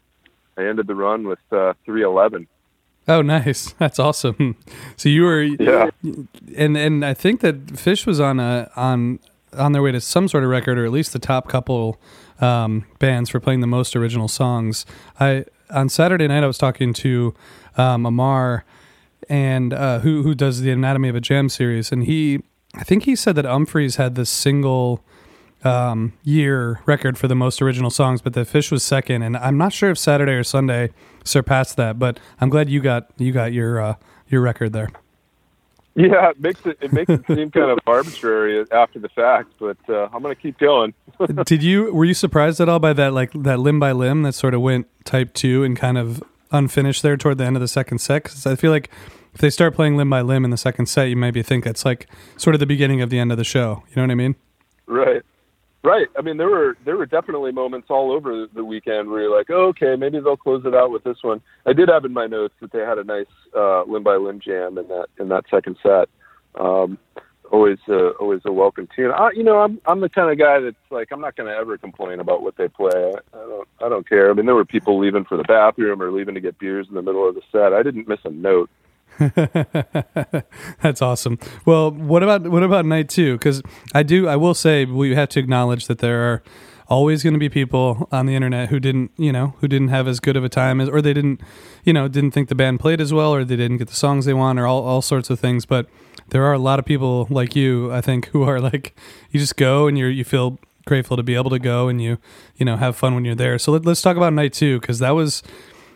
I 0.58 0.66
ended 0.66 0.88
the 0.88 0.96
run 0.96 1.28
with 1.28 1.40
uh, 1.52 1.74
311. 1.86 2.48
Oh, 3.08 3.22
nice. 3.22 3.74
That's 3.78 4.00
awesome. 4.00 4.56
So 4.98 5.10
you 5.10 5.24
were, 5.24 5.42
Yeah. 5.44 5.90
and 6.56 6.78
and 6.78 7.06
I 7.06 7.14
think 7.14 7.42
that 7.42 7.66
Phish 7.68 8.06
was 8.08 8.20
on 8.20 8.40
a 8.40 8.72
on 8.76 9.20
on 9.58 9.72
their 9.74 9.82
way 9.82 9.92
to 9.92 10.02
some 10.02 10.28
sort 10.28 10.44
of 10.44 10.50
record, 10.50 10.78
or 10.80 10.86
at 10.86 10.92
least 10.92 11.14
the 11.14 11.20
top 11.20 11.48
couple 11.48 12.00
um, 12.42 12.86
bands 13.00 13.30
for 13.30 13.40
playing 13.40 13.60
the 13.62 13.68
most 13.68 13.96
original 13.96 14.28
songs. 14.28 14.86
I 15.20 15.46
on 15.70 15.90
Saturday 15.90 16.28
night 16.28 16.44
I 16.44 16.48
was 16.48 16.58
talking 16.58 16.94
to 16.94 17.34
um, 17.78 18.06
Amar, 18.06 18.64
and 19.30 19.74
uh, 19.74 20.00
who 20.00 20.24
who 20.24 20.36
does 20.36 20.62
the 20.62 20.72
Anatomy 20.72 21.10
of 21.10 21.16
a 21.16 21.22
Jam 21.22 21.50
series, 21.50 21.92
and 21.92 22.04
he 22.04 22.42
I 22.74 22.84
think 22.84 23.04
he 23.04 23.16
said 23.16 23.36
that 23.36 23.46
Umphreys 23.46 23.96
had 23.98 24.16
the 24.16 24.26
single 24.26 25.04
um, 25.64 26.14
year 26.24 26.82
record 26.86 27.18
for 27.18 27.28
the 27.28 27.36
most 27.36 27.62
original 27.62 27.90
songs, 27.90 28.22
but 28.22 28.34
the 28.34 28.42
Phish 28.42 28.72
was 28.72 28.84
second, 28.84 29.24
and 29.24 29.36
I'm 29.38 29.58
not 29.58 29.74
sure 29.74 29.90
if 29.90 29.98
Saturday 29.98 30.34
or 30.34 30.44
Sunday 30.44 30.92
surpassed 31.24 31.78
that. 31.78 31.98
But 31.98 32.20
I'm 32.40 32.50
glad 32.50 32.70
you 32.70 32.82
got 32.82 33.10
you 33.18 33.32
got 33.32 33.54
your 33.54 33.82
uh, 33.82 33.96
your 34.28 34.42
record 34.42 34.74
there. 34.74 34.90
Yeah, 35.96 36.32
it 36.32 36.42
makes 36.42 36.66
it 36.66 36.78
it 36.82 36.92
makes 36.92 37.10
it 37.10 37.26
seem 37.28 37.52
kind 37.52 37.72
of 37.72 37.80
arbitrary 37.88 38.66
after 38.72 39.00
the 39.00 39.08
fact, 39.10 39.54
but 39.58 39.78
uh, 39.88 40.10
I'm 40.14 40.22
gonna 40.22 40.36
keep 40.36 40.60
going. 40.60 40.94
Did 41.46 41.64
you 41.64 41.94
were 41.94 42.06
you 42.06 42.14
surprised 42.14 42.60
at 42.60 42.68
all 42.68 42.80
by 42.80 42.92
that 42.94 43.14
like 43.14 43.32
that 43.34 43.60
limb 43.60 43.80
by 43.80 43.94
limb 43.94 44.24
that 44.24 44.34
sort 44.34 44.54
of 44.54 44.62
went 44.62 44.88
type 45.06 45.34
two 45.34 45.64
and 45.64 45.78
kind 45.78 45.98
of 45.98 46.22
unfinished 46.56 47.04
there 47.04 47.18
toward 47.18 47.38
the 47.38 47.46
end 47.46 47.56
of 47.56 47.62
the 47.62 47.68
second 47.68 48.00
set? 48.00 48.24
'Cause 48.24 48.46
I 48.48 48.56
feel 48.56 48.72
like 48.72 48.90
if 49.34 49.42
they 49.42 49.50
start 49.50 49.76
playing 49.76 49.98
limb 49.98 50.10
by 50.10 50.22
limb 50.22 50.46
in 50.46 50.52
the 50.52 50.58
second 50.58 50.88
set, 50.88 51.10
you 51.10 51.16
maybe 51.16 51.42
think 51.44 51.66
it's 51.66 51.86
like 51.86 52.08
sort 52.38 52.56
of 52.56 52.60
the 52.60 52.66
beginning 52.66 53.02
of 53.02 53.10
the 53.10 53.20
end 53.20 53.32
of 53.32 53.38
the 53.38 53.44
show. 53.44 53.84
You 53.90 53.98
know 53.98 54.04
what 54.04 54.12
I 54.12 54.16
mean? 54.16 54.36
Right. 54.88 55.22
Right. 55.84 56.08
I 56.18 56.24
mean, 56.24 56.38
there 56.38 56.50
were 56.50 56.78
there 56.84 56.98
were 56.98 57.06
definitely 57.06 57.52
moments 57.52 57.88
all 57.92 58.12
over 58.12 58.48
the 58.52 58.64
weekend 58.66 59.10
where 59.12 59.22
you're 59.22 59.38
like, 59.38 59.52
oh, 59.52 59.68
okay, 59.68 59.96
maybe 59.96 60.20
they'll 60.20 60.36
close 60.36 60.66
it 60.66 60.74
out 60.74 60.90
with 60.90 61.04
this 61.04 61.18
one. 61.22 61.42
I 61.68 61.74
did 61.74 61.90
have 61.90 62.06
in 62.06 62.12
my 62.14 62.26
notes 62.26 62.56
that 62.62 62.72
they 62.72 62.80
had 62.80 62.98
a 62.98 63.04
nice 63.04 63.28
uh, 63.56 63.84
limb 63.84 64.02
by 64.02 64.16
limb 64.16 64.40
jam 64.40 64.80
in 64.80 64.88
that 64.88 65.08
in 65.20 65.30
that 65.30 65.44
second 65.52 65.78
set. 65.84 66.10
Um, 66.60 66.98
always 67.52 67.78
uh, 67.88 68.10
always 68.20 68.42
a 68.46 68.52
welcome 68.52 68.88
tune. 68.96 69.12
I, 69.12 69.30
you 69.36 69.44
know, 69.44 69.60
I'm 69.60 69.80
I'm 69.86 70.02
the 70.02 70.10
kind 70.10 70.32
of 70.32 70.38
guy 70.38 70.60
that's 70.60 70.76
like 70.90 71.10
I'm 71.12 71.22
not 71.22 71.36
going 71.36 71.50
to 71.50 71.56
ever 71.56 71.78
complain 71.78 72.20
about 72.20 72.42
what 72.42 72.58
they 72.58 72.68
play. 72.68 72.92
I, 72.94 73.38
I 73.38 73.46
don't 73.46 73.68
I 73.86 73.90
don't 73.90 74.08
care. 74.08 74.30
I 74.30 74.34
mean, 74.34 74.46
there 74.46 74.56
were 74.56 74.66
people 74.66 75.00
leaving 75.00 75.26
for 75.26 75.38
the 75.38 75.44
bathroom 75.44 76.02
or 76.02 76.12
leaving 76.12 76.36
to 76.36 76.42
get 76.42 76.60
beers 76.60 76.88
in 76.90 76.96
the 76.96 77.02
middle 77.02 77.28
of 77.28 77.36
the 77.36 77.42
set. 77.52 77.74
I 77.74 77.84
didn't 77.84 78.08
miss 78.08 78.20
a 78.24 78.30
note. 78.30 78.70
That's 80.82 81.02
awesome. 81.02 81.40
Well, 81.66 81.92
what 81.92 82.24
about 82.24 82.48
what 82.48 82.64
about 82.64 82.86
night 82.86 83.10
two? 83.10 83.38
Because 83.38 83.62
I 83.94 84.04
do, 84.04 84.28
I 84.28 84.36
will 84.36 84.54
say, 84.54 84.86
we 84.86 85.16
have 85.16 85.30
to 85.30 85.40
acknowledge 85.40 85.88
that 85.88 86.00
there 86.00 86.22
are 86.22 86.44
always 86.88 87.24
going 87.24 87.34
to 87.34 87.40
be 87.40 87.50
people 87.50 88.08
on 88.12 88.26
the 88.26 88.36
internet 88.36 88.70
who 88.70 88.80
didn't, 88.80 89.12
you 89.18 89.32
know, 89.32 89.56
who 89.60 89.68
didn't 89.68 89.90
have 89.90 90.08
as 90.08 90.20
good 90.20 90.38
of 90.38 90.44
a 90.44 90.50
time 90.50 90.80
as, 90.80 90.90
or 90.90 91.02
they 91.02 91.14
didn't, 91.14 91.42
you 91.84 91.94
know, 91.94 92.08
didn't 92.08 92.32
think 92.32 92.50
the 92.50 92.56
band 92.56 92.80
played 92.80 93.02
as 93.02 93.14
well, 93.14 93.34
or 93.34 93.44
they 93.44 93.56
didn't 93.56 93.78
get 93.78 93.88
the 93.88 93.96
songs 93.96 94.26
they 94.26 94.34
want, 94.34 94.60
or 94.60 94.68
all 94.68 94.84
all 94.84 95.02
sorts 95.02 95.30
of 95.30 95.40
things. 95.40 95.66
But 95.66 95.88
there 96.30 96.44
are 96.44 96.54
a 96.54 96.60
lot 96.60 96.80
of 96.80 96.86
people 96.86 97.28
like 97.30 97.56
you, 97.56 97.92
I 97.92 98.02
think, 98.02 98.28
who 98.28 98.44
are 98.44 98.60
like, 98.60 98.96
you 99.32 99.40
just 99.40 99.56
go 99.56 99.88
and 99.88 99.98
you're, 99.98 100.10
you 100.10 100.24
feel 100.24 100.60
grateful 100.86 101.18
to 101.18 101.24
be 101.24 101.34
able 101.34 101.50
to 101.50 101.58
go 101.58 101.88
and 101.88 102.00
you 102.00 102.20
you 102.58 102.64
know 102.64 102.78
have 102.78 102.96
fun 102.96 103.16
when 103.16 103.26
you're 103.26 103.36
there. 103.36 103.58
So 103.58 103.72
let, 103.72 103.86
let's 103.86 104.02
talk 104.02 104.18
about 104.18 104.34
night 104.34 104.54
two 104.54 104.80
because 104.80 105.00
that 105.00 105.12
was 105.12 105.44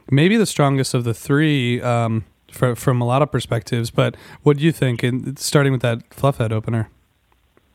maybe 0.10 0.38
the 0.38 0.46
strongest 0.46 0.94
of 0.94 1.04
the 1.04 1.14
three 1.14 1.82
um, 1.82 2.26
for, 2.52 2.76
from 2.76 3.02
a 3.02 3.06
lot 3.06 3.22
of 3.22 3.32
perspectives. 3.32 3.92
But 3.92 4.16
what 4.44 4.58
do 4.58 4.64
you 4.64 4.72
think? 4.72 5.06
Starting 5.38 5.72
with 5.72 5.82
that 5.82 6.10
Fluffhead 6.10 6.52
opener. 6.52 6.90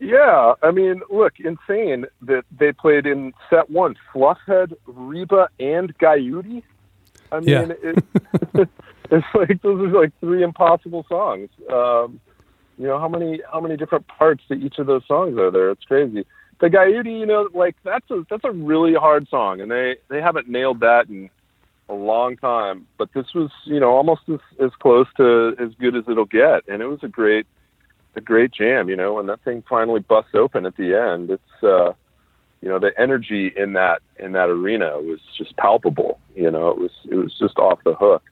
Yeah, 0.04 0.52
I 0.62 0.70
mean, 0.70 1.00
look, 1.11 1.32
insane 1.38 2.04
that 2.23 2.44
they 2.58 2.73
played 2.73 3.06
in 3.06 3.32
set 3.49 3.70
one 3.70 3.94
Fluffhead, 4.14 4.75
Reba, 4.87 5.49
and 5.58 5.96
Guyute. 5.96 6.62
I 7.32 7.40
mean, 7.40 7.46
Yeah. 7.46 7.66
it, 7.82 7.99
it's 9.11 9.26
like 9.34 9.62
those 9.62 9.80
are 9.80 10.00
like 10.02 10.12
three 10.20 10.42
impossible 10.42 11.06
songs. 11.08 11.49
Um, 11.73 12.20
you 12.76 12.87
know 12.87 12.99
how 12.99 13.08
many 13.08 13.40
how 13.50 13.61
many 13.61 13.78
different 13.78 14.06
parts 14.06 14.42
to 14.49 14.54
each 14.54 14.78
of 14.78 14.87
those 14.87 15.06
songs 15.06 15.38
are 15.38 15.50
there? 15.50 15.70
It's 15.70 15.84
crazy. 15.84 16.26
The 16.61 16.68
Guyute, 16.68 17.18
you 17.18 17.25
know, 17.25 17.49
like 17.54 17.76
that's 17.82 18.11
a 18.11 18.26
that's 18.28 18.44
a 18.44 18.52
really 18.52 18.92
hard 18.94 19.26
song, 19.30 19.62
and 19.62 19.70
they 19.70 19.96
they 20.11 20.20
haven't 20.20 20.49
nailed 20.49 20.80
that 20.80 21.08
in 21.08 21.30
a 21.88 21.94
long 21.94 22.37
time, 22.37 22.87
but 22.99 23.08
this 23.14 23.26
was 23.34 23.50
you 23.64 23.80
know 23.80 23.90
almost 23.90 24.23
as, 24.28 24.40
as 24.62 24.70
close 24.80 25.06
to 25.16 25.54
as 25.58 25.70
good 25.80 25.96
as 25.96 26.04
it'll 26.08 26.26
get, 26.26 26.68
and 26.68 26.82
it 26.82 26.87
was 26.87 27.00
a 27.02 27.08
great 27.08 27.46
a 28.16 28.21
great 28.21 28.52
jam. 28.52 28.88
You 28.88 28.97
know, 28.97 29.14
when 29.14 29.26
that 29.26 29.42
thing 29.42 29.62
finally 29.68 30.00
busts 30.00 30.35
open 30.35 30.66
at 30.66 30.76
the 30.76 30.94
end, 30.94 31.30
it's 31.30 31.62
uh, 31.62 31.92
you 32.61 32.68
know 32.68 32.78
the 32.78 32.92
energy 32.99 33.52
in 33.56 33.75
that 33.75 34.02
in 34.18 34.33
that 34.33 34.49
arena 34.49 35.00
was 35.00 35.21
just 35.37 35.56
palpable. 35.56 36.18
You 36.35 36.50
know, 36.50 36.68
it 36.68 36.78
was 36.78 36.92
it 37.11 37.16
was 37.16 37.37
just 37.38 37.59
off 37.59 37.80
the 37.85 37.94
hook. 37.94 38.23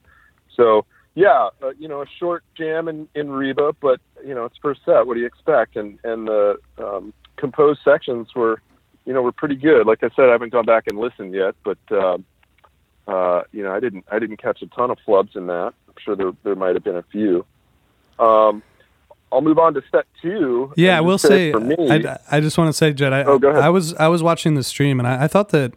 So 0.57 0.85
yeah, 1.15 1.49
uh, 1.63 1.73
you 1.79 1.89
know, 1.89 2.03
a 2.03 2.07
short 2.19 2.43
jam 2.57 2.89
in, 2.89 3.09
in 3.15 3.31
Reba, 3.31 3.75
but 3.81 4.01
you 4.25 4.35
know, 4.35 4.45
it's 4.47 4.57
first 4.63 4.81
set. 4.85 5.07
What 5.07 5.15
do 5.15 5.21
you 5.21 5.27
expect? 5.27 5.77
And 5.77 5.99
and 6.05 6.27
the 6.27 6.59
um, 6.79 7.13
composed 7.37 7.81
sections 7.85 8.29
were, 8.35 8.63
you 9.05 9.13
know, 9.13 9.21
were 9.21 9.33
pretty 9.33 9.57
good. 9.57 9.87
Like 9.87 10.03
I 10.03 10.09
said, 10.17 10.29
I 10.29 10.33
haven't 10.33 10.53
gone 10.53 10.65
back 10.65 10.85
and 10.87 10.99
listened 10.99 11.35
yet, 11.35 11.55
but 11.65 11.79
uh, 11.91 12.19
uh, 13.07 13.43
you 13.53 13.63
know, 13.63 13.73
I 13.73 13.81
didn't 13.81 14.07
I 14.11 14.19
didn't 14.19 14.39
catch 14.39 14.63
a 14.63 14.67
ton 14.69 14.91
of 14.91 14.99
flubs 15.07 15.37
in 15.37 15.47
that. 15.49 15.75
I'm 15.89 15.95
sure 16.03 16.17
there 16.17 16.33
there 16.45 16.57
might 16.57 16.75
have 16.75 16.85
been 16.85 16.97
a 16.97 17.05
few. 17.13 17.45
Um, 18.19 18.63
I'll 19.33 19.41
move 19.41 19.59
on 19.59 19.75
to 19.75 19.83
set 19.91 20.05
two. 20.21 20.73
Yeah, 20.77 20.99
I 20.99 21.01
will 21.01 21.19
say, 21.19 21.53
for 21.53 21.61
me, 21.61 21.75
I, 21.91 22.19
I 22.31 22.41
just 22.41 22.59
want 22.59 22.69
to 22.69 22.73
say, 22.73 22.93
Jed, 22.93 23.13
I, 23.13 23.25
Oh, 23.25 23.39
go 23.39 23.49
ahead. 23.51 23.63
I 23.63 23.71
was 23.71 23.95
I 23.95 24.09
was 24.09 24.23
watching 24.23 24.55
the 24.55 24.63
stream 24.63 24.99
and 25.01 25.09
I, 25.09 25.25
I 25.25 25.29
thought 25.29 25.49
that 25.51 25.73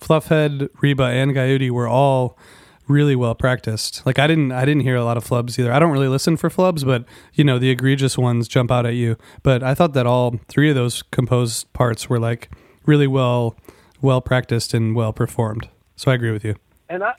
Fluffhead, 0.00 0.68
Reba, 0.80 1.04
and 1.04 1.32
Guyute 1.34 1.70
were 1.70 1.88
all 1.88 2.38
really 2.86 3.16
well 3.16 3.34
practiced. 3.34 4.04
Like 4.06 4.18
I 4.18 4.26
didn't 4.26 4.52
I 4.52 4.64
didn't 4.64 4.82
hear 4.82 4.96
a 4.96 5.04
lot 5.04 5.16
of 5.16 5.24
flubs 5.26 5.58
either. 5.58 5.72
I 5.72 5.78
don't 5.78 5.90
really 5.90 6.08
listen 6.08 6.36
for 6.36 6.48
flubs, 6.48 6.84
but 6.84 7.04
you 7.34 7.44
know 7.44 7.58
the 7.58 7.70
egregious 7.70 8.16
ones 8.16 8.46
jump 8.48 8.70
out 8.70 8.86
at 8.86 8.94
you. 8.94 9.16
But 9.42 9.62
I 9.62 9.74
thought 9.74 9.92
that 9.94 10.06
all 10.06 10.38
three 10.48 10.68
of 10.70 10.74
those 10.76 11.02
composed 11.02 11.72
parts 11.72 12.08
were 12.08 12.18
like 12.20 12.50
really 12.86 13.06
well 13.06 13.56
well 14.00 14.20
practiced 14.20 14.72
and 14.74 14.94
well 14.94 15.12
performed. 15.12 15.68
So 15.96 16.10
I 16.10 16.14
agree 16.14 16.30
with 16.30 16.44
you. 16.44 16.54
and 16.88 17.02
I, 17.02 17.12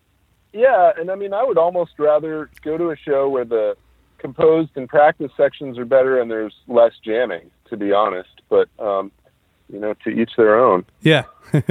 yeah, 0.54 0.92
and 0.98 1.12
I 1.12 1.16
mean, 1.16 1.34
I 1.34 1.44
would 1.44 1.58
almost 1.58 1.92
rather 2.00 2.50
go 2.64 2.78
to 2.78 2.90
a 2.92 2.96
show 2.96 3.28
where 3.30 3.46
the 3.46 3.76
composed 4.20 4.72
and 4.76 4.88
practice 4.88 5.32
sections 5.36 5.78
are 5.78 5.86
better 5.86 6.20
and 6.20 6.30
there's 6.30 6.54
less 6.68 6.94
jamming, 7.04 7.50
to 7.70 7.78
be 7.78 7.92
honest. 7.92 8.30
But 8.50 8.70
um, 8.80 9.12
you 9.72 9.80
know, 9.80 9.94
to 10.04 10.10
each 10.10 10.32
their 10.38 10.58
own. 10.60 10.86
Yeah. 11.02 11.24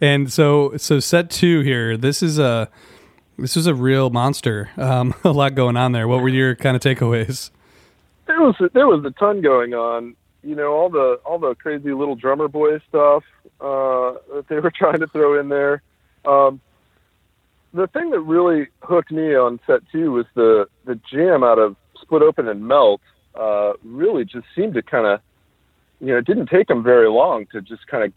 and 0.00 0.32
so 0.32 0.76
so 0.76 1.00
set 1.00 1.30
two 1.30 1.60
here. 1.60 1.96
This 1.96 2.22
is 2.22 2.38
a 2.38 2.68
this 3.38 3.56
is 3.56 3.66
a 3.66 3.74
real 3.74 4.10
monster. 4.10 4.70
Um, 4.76 5.14
a 5.24 5.30
lot 5.30 5.54
going 5.54 5.76
on 5.76 5.92
there. 5.92 6.08
What 6.08 6.22
were 6.22 6.28
your 6.28 6.54
kind 6.54 6.76
of 6.76 6.82
takeaways? 6.82 7.50
There 8.26 8.40
was 8.40 8.56
there 8.72 8.86
was 8.86 9.04
a 9.04 9.10
ton 9.10 9.40
going 9.40 9.74
on. 9.74 10.14
You 10.42 10.54
know, 10.54 10.72
all 10.72 10.90
the 10.90 11.20
all 11.24 11.38
the 11.38 11.54
crazy 11.54 11.92
little 11.92 12.14
drummer 12.14 12.48
boy 12.48 12.78
stuff 12.88 13.24
uh, 13.60 14.14
that 14.34 14.44
they 14.48 14.60
were 14.60 14.70
trying 14.74 15.00
to 15.00 15.06
throw 15.06 15.38
in 15.38 15.48
there. 15.48 15.82
Um, 16.24 16.60
the 17.72 17.86
thing 17.88 18.10
that 18.10 18.20
really 18.20 18.68
hooked 18.82 19.10
me 19.10 19.34
on 19.34 19.60
set 19.66 19.80
two 19.90 20.12
was 20.12 20.26
the 20.34 20.68
the 20.84 20.98
jam 21.10 21.44
out 21.44 21.58
of 21.58 21.76
Split 22.00 22.22
Open 22.22 22.48
and 22.48 22.66
Melt. 22.66 23.00
Uh, 23.34 23.74
really, 23.84 24.24
just 24.24 24.46
seemed 24.56 24.74
to 24.74 24.82
kind 24.82 25.06
of, 25.06 25.20
you 26.00 26.08
know, 26.08 26.18
it 26.18 26.26
didn't 26.26 26.46
take 26.46 26.66
them 26.66 26.82
very 26.82 27.08
long 27.08 27.46
to 27.52 27.60
just 27.60 27.86
kind 27.86 28.04
of 28.04 28.12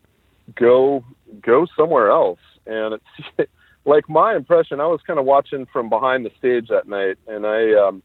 go 0.55 1.03
go 1.41 1.67
somewhere 1.77 2.09
else. 2.09 2.39
And 2.65 2.95
it's 2.95 3.51
like 3.85 4.09
my 4.09 4.35
impression. 4.35 4.79
I 4.79 4.87
was 4.87 5.01
kind 5.05 5.19
of 5.19 5.25
watching 5.25 5.65
from 5.67 5.89
behind 5.89 6.25
the 6.25 6.31
stage 6.37 6.67
that 6.69 6.87
night, 6.87 7.17
and 7.27 7.45
I. 7.45 7.73
Um, 7.73 8.03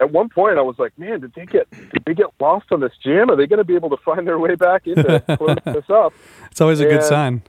at 0.00 0.10
one 0.10 0.28
point 0.28 0.58
I 0.58 0.62
was 0.62 0.74
like, 0.80 0.98
man, 0.98 1.20
did 1.20 1.32
they 1.34 1.46
get 1.46 1.70
did 1.70 2.02
they 2.04 2.14
get 2.14 2.26
lost 2.40 2.72
on 2.72 2.80
this 2.80 2.92
jam? 3.04 3.30
Are 3.30 3.36
they 3.36 3.46
going 3.46 3.58
to 3.58 3.64
be 3.64 3.76
able 3.76 3.90
to 3.90 3.96
find 3.98 4.26
their 4.26 4.38
way 4.38 4.56
back 4.56 4.86
into 4.86 5.20
closing 5.38 5.62
this 5.64 5.88
up? 5.88 6.12
It's 6.50 6.60
always 6.60 6.80
a 6.80 6.86
good 6.86 7.04
sign. 7.04 7.42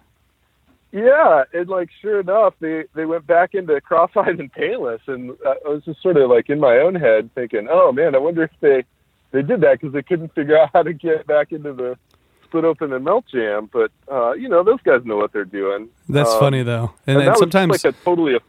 Yeah, 0.94 1.44
and 1.54 1.68
like 1.68 1.90
sure 2.02 2.20
enough, 2.20 2.54
they 2.60 2.86
they 2.94 3.06
went 3.06 3.26
back 3.26 3.56
into 3.56 3.82
cross-eyed 3.82 4.40
and 4.40 4.52
painless, 4.54 5.02
and 5.08 5.32
uh, 5.44 5.56
I 5.66 5.70
was 5.70 5.84
just 5.84 6.02
sort 6.04 6.18
of 6.18 6.30
like 6.30 6.52
in 6.52 6.60
my 6.60 6.78
own 6.78 6.94
head 6.94 7.32
thinking, 7.34 7.68
oh 7.70 7.92
man, 7.92 8.14
I 8.14 8.20
wonder 8.20 8.44
if 8.44 8.52
they 8.62 8.84
they 9.32 9.42
did 9.42 9.62
that 9.62 9.80
because 9.82 9.92
they 9.94 10.04
couldn't 10.04 10.36
figure 10.36 10.56
out 10.58 10.70
how 10.74 10.84
to 10.84 10.94
get 10.94 11.26
back 11.26 11.52
into 11.52 11.74
the 11.74 11.98
split 12.44 12.64
open 12.64 12.94
and 12.94 13.04
melt 13.04 13.26
jam. 13.34 13.72
But 13.74 13.92
uh, 14.12 14.34
you 14.34 14.48
know, 14.48 14.64
those 14.64 14.82
guys 14.84 15.02
know 15.04 15.18
what 15.18 15.34
they're 15.34 15.46
doing. 15.46 15.90
That's 16.08 16.30
Um, 16.30 16.40
funny 16.40 16.62
though. 16.62 16.94
And, 17.08 17.18
And, 17.18 17.28
and 17.30 17.38
sometimes 17.38 17.72
like 17.84 17.96
a 17.96 17.98
totally 18.06 18.36
a 18.36 18.40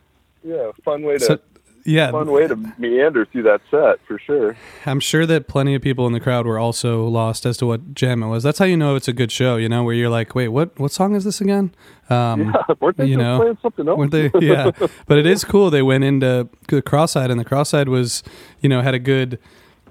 yeah 0.42 0.70
fun 0.84 1.02
way 1.02 1.14
to 1.14 1.24
so- 1.24 1.38
yeah, 1.84 2.10
fun 2.10 2.30
way 2.30 2.46
to 2.46 2.56
meander 2.78 3.26
through 3.26 3.42
that 3.42 3.60
set 3.70 4.00
for 4.06 4.18
sure. 4.18 4.56
I'm 4.86 5.00
sure 5.00 5.26
that 5.26 5.48
plenty 5.48 5.74
of 5.74 5.82
people 5.82 6.06
in 6.06 6.12
the 6.12 6.20
crowd 6.20 6.46
were 6.46 6.58
also 6.58 7.06
lost 7.06 7.44
as 7.44 7.56
to 7.58 7.66
what 7.66 7.94
jam 7.94 8.22
it 8.22 8.28
was. 8.28 8.42
That's 8.42 8.58
how 8.58 8.64
you 8.64 8.76
know 8.76 8.96
it's 8.96 9.08
a 9.08 9.12
good 9.12 9.30
show, 9.30 9.56
you 9.56 9.68
know, 9.68 9.84
where 9.84 9.94
you're 9.94 10.08
like, 10.08 10.34
wait, 10.34 10.48
what 10.48 10.78
what 10.78 10.92
song 10.92 11.14
is 11.14 11.24
this 11.24 11.40
again? 11.40 11.74
Um, 12.08 12.46
Yeah, 12.46 12.52
weren't 12.80 12.96
they 12.96 13.06
you 13.06 13.16
know, 13.16 13.38
playing 13.38 13.58
something 13.60 13.88
else? 13.88 13.98
Weren't 13.98 14.12
they? 14.12 14.30
Yeah, 14.40 14.70
but 15.06 15.18
it 15.18 15.26
is 15.26 15.44
cool. 15.44 15.70
They 15.70 15.82
went 15.82 16.04
into 16.04 16.48
the 16.68 16.82
cross-eyed, 16.82 17.30
and 17.30 17.38
the 17.38 17.44
cross-eyed 17.44 17.88
was, 17.88 18.22
you 18.60 18.68
know, 18.68 18.80
had 18.80 18.94
a 18.94 18.98
good, 18.98 19.38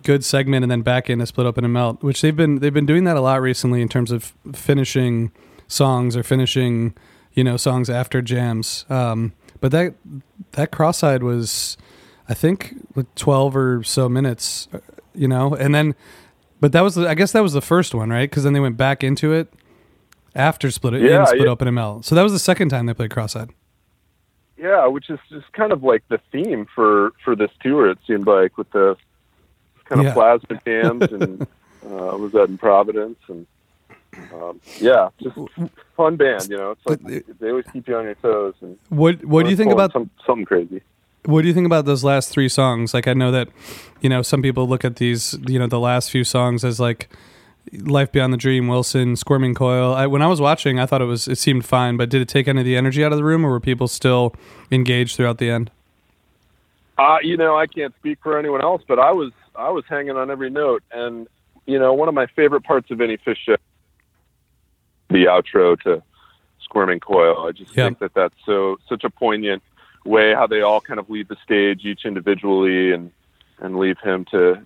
good 0.04 0.26
segment, 0.26 0.64
and 0.64 0.72
then 0.72 0.82
back 0.82 1.10
into 1.10 1.26
split 1.28 1.46
open 1.46 1.64
and 1.64 1.74
melt, 1.74 2.02
which 2.02 2.22
they've 2.22 2.36
been 2.36 2.60
they've 2.60 2.74
been 2.74 2.86
doing 2.88 3.04
that 3.04 3.18
a 3.18 3.22
lot 3.22 3.42
recently 3.42 3.82
in 3.82 3.88
terms 3.90 4.12
of 4.12 4.34
finishing 4.54 5.32
songs 5.68 6.16
or 6.16 6.24
finishing, 6.24 6.96
you 7.34 7.44
know, 7.44 7.58
songs 7.58 7.90
after 7.90 8.22
jams. 8.22 8.86
Um, 8.90 9.34
but 9.64 9.72
that 9.72 9.94
that 10.52 10.72
cross-eyed 10.72 11.24
was, 11.24 11.78
I 12.28 12.34
think, 12.34 12.74
like 12.98 13.06
twelve 13.16 13.56
or 13.56 13.82
so 13.84 14.10
minutes, 14.10 14.68
uh, 14.74 14.80
you 15.16 15.26
know, 15.30 15.56
and 15.56 15.74
then, 15.74 15.96
but 16.60 16.74
that 16.74 16.82
was 16.82 16.96
the, 16.96 17.08
I 17.08 17.14
guess 17.14 17.32
that 17.32 17.42
was 17.42 17.54
the 17.54 17.62
first 17.62 17.96
one, 17.96 18.10
right? 18.10 18.30
Because 18.30 18.44
then 18.44 18.52
they 18.52 18.60
went 18.60 18.76
back 18.76 19.06
into 19.06 19.32
it 19.32 19.48
after 20.36 20.70
split 20.70 20.96
it 20.96 21.02
Yeah, 21.04 21.24
split 21.24 21.44
yeah. 21.46 21.48
open 21.48 21.70
ML. 21.70 22.04
So 22.04 22.14
that 22.14 22.24
was 22.24 22.34
the 22.34 22.40
second 22.40 22.70
time 22.70 22.88
they 22.88 22.94
played 22.94 23.12
cross-eyed. 23.12 23.52
Yeah, 24.58 24.86
which 24.88 25.10
is 25.10 25.20
just 25.30 25.50
kind 25.54 25.72
of 25.72 25.82
like 25.82 26.04
the 26.10 26.20
theme 26.30 26.68
for 26.76 27.14
for 27.24 27.34
this 27.34 27.52
tour. 27.62 27.90
It 27.90 28.00
seemed 28.06 28.28
like 28.28 28.58
with 28.58 28.70
the 28.72 28.98
kind 29.86 30.02
of 30.02 30.08
Yeah. 30.08 30.14
plasma 30.14 30.60
jams 30.66 31.04
and 31.10 31.42
uh, 31.86 32.18
was 32.18 32.34
that 32.34 32.50
in 32.50 32.58
Providence 32.58 33.20
and 33.30 33.48
um, 34.34 34.60
yeah, 34.80 35.10
just 35.22 35.36
fun 35.96 36.16
band. 36.16 36.50
You 36.50 36.58
know, 36.58 36.72
it's 36.72 36.86
like 36.86 37.26
they 37.40 37.50
always 37.50 37.66
keep 37.72 37.88
you 37.88 37.96
on 37.96 38.06
your 38.06 38.16
toes. 38.16 38.56
And 38.62 38.78
What 38.90 39.24
What 39.26 39.44
do 39.44 39.50
you 39.50 39.56
think 39.56 39.72
about 39.72 39.92
some, 39.94 40.10
something 40.26 40.46
crazy? 40.46 40.82
What 41.26 41.42
do 41.42 41.48
you 41.48 41.54
think 41.54 41.66
about 41.66 41.86
those 41.86 42.04
last 42.04 42.30
three 42.30 42.50
songs? 42.50 42.94
Like, 42.94 43.08
I 43.08 43.14
know 43.14 43.32
that, 43.32 43.48
you 44.02 44.10
know, 44.10 44.22
some 44.22 44.42
people 44.42 44.68
look 44.68 44.84
at 44.84 44.98
these, 44.98 45.38
you 45.48 45.58
know, 45.58 45.68
the 45.68 45.80
last 45.80 46.12
few 46.12 46.26
songs 46.26 46.66
as 46.66 46.82
like 46.82 47.10
"Life 47.72 48.12
Beyond 48.12 48.34
the 48.34 48.38
Dream," 48.38 48.68
Wilson, 48.68 49.16
"Squirming 49.16 49.54
Coil." 49.54 49.94
I, 49.94 50.06
when 50.06 50.22
I 50.22 50.28
was 50.28 50.42
watching, 50.42 50.80
I 50.80 50.86
thought 50.86 51.02
it 51.02 51.06
was 51.06 51.28
it 51.28 51.38
seemed 51.38 51.66
fine, 51.66 51.96
but 51.96 52.10
did 52.10 52.22
it 52.22 52.28
take 52.28 52.48
any 52.48 52.60
of 52.60 52.66
the 52.66 52.76
energy 52.76 53.04
out 53.04 53.12
of 53.14 53.18
the 53.18 53.24
room, 53.24 53.46
or 53.46 53.52
were 53.52 53.62
people 53.62 53.88
still 53.88 54.36
engaged 54.72 55.16
throughout 55.16 55.38
the 55.38 55.50
end? 55.50 55.72
Uh, 56.98 57.18
you 57.24 57.38
know, 57.38 57.58
I 57.58 57.68
can't 57.68 57.94
speak 57.96 58.20
for 58.22 58.38
anyone 58.38 58.62
else, 58.62 58.82
but 58.88 59.00
I 59.00 59.12
was 59.12 59.32
I 59.56 59.70
was 59.70 59.86
hanging 59.88 60.18
on 60.18 60.30
every 60.30 60.50
note, 60.50 60.84
and 60.92 61.28
you 61.66 61.80
know, 61.80 61.94
one 61.94 62.10
of 62.10 62.14
my 62.14 62.28
favorite 62.28 62.64
parts 62.64 62.92
of 62.92 63.00
any 63.02 63.18
Phish 63.18 63.38
show, 63.38 63.56
the 65.14 65.26
outro 65.26 65.80
to 65.82 66.04
"Squirming 66.64 67.00
Coil." 67.00 67.46
I 67.48 67.52
just 67.52 67.76
Yeah. 67.76 67.86
think 67.86 68.00
that 68.00 68.14
that's 68.14 68.36
so 68.46 68.78
such 68.90 69.04
a 69.04 69.10
poignant 69.10 69.64
way 70.06 70.34
how 70.34 70.48
they 70.48 70.62
all 70.62 70.82
kind 70.82 71.00
of 71.00 71.10
leave 71.10 71.30
the 71.30 71.38
stage 71.44 71.86
each 71.86 72.06
individually 72.06 72.92
and 72.92 73.12
and 73.60 73.78
leave 73.78 73.98
him 74.00 74.26
to 74.26 74.60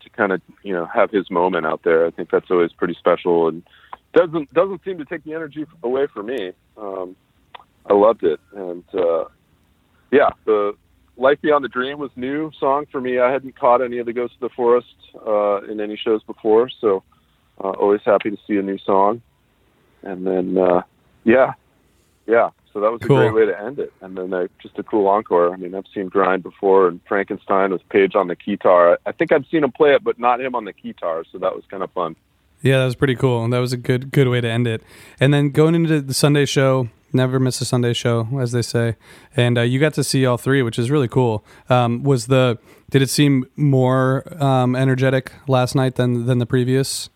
to 0.00 0.10
kind 0.10 0.32
of 0.32 0.40
you 0.62 0.72
know 0.72 0.86
have 0.86 1.10
his 1.10 1.30
moment 1.30 1.66
out 1.66 1.82
there. 1.82 2.06
I 2.06 2.10
think 2.10 2.30
that's 2.30 2.50
always 2.50 2.72
pretty 2.72 2.94
special 2.94 3.48
and 3.48 3.62
doesn't 4.14 4.52
doesn't 4.54 4.82
seem 4.84 4.98
to 4.98 5.04
take 5.04 5.24
the 5.24 5.34
energy 5.34 5.66
away 5.82 6.06
from 6.06 6.26
me. 6.26 6.52
Um, 6.76 7.16
I 7.88 7.94
loved 7.94 8.22
it, 8.24 8.40
and 8.54 8.84
uh, 8.94 9.24
yeah, 10.10 10.30
the 10.44 10.74
Life 11.16 11.40
Beyond 11.42 11.64
the 11.64 11.68
Dream 11.68 11.98
was 11.98 12.10
new 12.16 12.50
song 12.58 12.86
for 12.90 13.00
me. 13.00 13.18
I 13.18 13.30
hadn't 13.30 13.56
caught 13.56 13.82
any 13.82 13.98
of 13.98 14.06
the 14.06 14.12
Ghosts 14.12 14.36
of 14.40 14.48
the 14.48 14.54
Forest 14.54 14.94
uh, 15.26 15.62
in 15.62 15.80
any 15.80 15.96
shows 15.96 16.22
before, 16.24 16.70
so 16.80 17.02
uh, 17.62 17.70
always 17.70 18.00
happy 18.04 18.30
to 18.30 18.38
see 18.46 18.56
a 18.56 18.62
new 18.62 18.78
song. 18.78 19.22
And 20.02 20.26
then, 20.26 20.56
uh, 20.58 20.82
yeah, 21.24 21.52
yeah. 22.26 22.50
So 22.72 22.80
that 22.80 22.92
was 22.92 23.00
Cool. 23.02 23.18
a 23.18 23.30
great 23.30 23.34
way 23.34 23.52
to 23.52 23.60
end 23.60 23.78
it. 23.80 23.92
And 24.00 24.16
then 24.16 24.32
uh, 24.32 24.46
just 24.62 24.78
a 24.78 24.82
cool 24.84 25.08
encore. 25.08 25.52
I 25.52 25.56
mean, 25.56 25.74
I've 25.74 25.86
seen 25.92 26.06
Grind 26.08 26.42
before 26.44 26.86
and 26.88 27.00
Frankenstein 27.08 27.72
with 27.72 27.86
Page 27.88 28.14
on 28.14 28.28
the 28.28 28.36
guitar. 28.36 28.98
I 29.04 29.12
think 29.12 29.32
I've 29.32 29.44
seen 29.50 29.64
him 29.64 29.72
play 29.72 29.92
it, 29.94 30.04
but 30.04 30.18
not 30.18 30.40
him 30.40 30.54
on 30.54 30.64
the 30.64 30.72
guitar. 30.72 31.24
So 31.32 31.38
that 31.38 31.54
was 31.54 31.64
kind 31.68 31.82
of 31.82 31.90
fun. 31.90 32.14
Yeah, 32.62 32.78
that 32.78 32.84
was 32.84 32.94
pretty 32.94 33.16
cool. 33.16 33.42
and 33.42 33.52
That 33.52 33.58
was 33.58 33.72
a 33.72 33.76
good 33.76 34.12
good 34.12 34.28
way 34.28 34.40
to 34.40 34.48
end 34.48 34.66
it. 34.68 34.82
And 35.18 35.34
then 35.34 35.50
going 35.50 35.74
into 35.74 36.00
the 36.00 36.14
Sunday 36.14 36.44
show, 36.44 36.88
never 37.12 37.40
miss 37.40 37.60
a 37.60 37.64
Sunday 37.64 37.92
show, 37.94 38.28
as 38.38 38.52
they 38.52 38.62
say. 38.62 38.96
And 39.36 39.58
uh, 39.58 39.62
you 39.62 39.80
got 39.80 39.94
to 39.94 40.04
see 40.04 40.24
all 40.26 40.36
three, 40.36 40.62
which 40.62 40.78
is 40.78 40.90
really 40.90 41.08
cool. 41.08 41.42
Um, 41.68 42.02
was 42.04 42.26
the 42.28 42.58
did 42.90 43.02
it 43.02 43.10
seem 43.10 43.46
more 43.56 44.24
um, 44.42 44.76
energetic 44.76 45.32
last 45.48 45.74
night 45.74 45.94
than 45.96 46.26
than 46.26 46.38
the 46.38 46.46
previous 46.46 47.08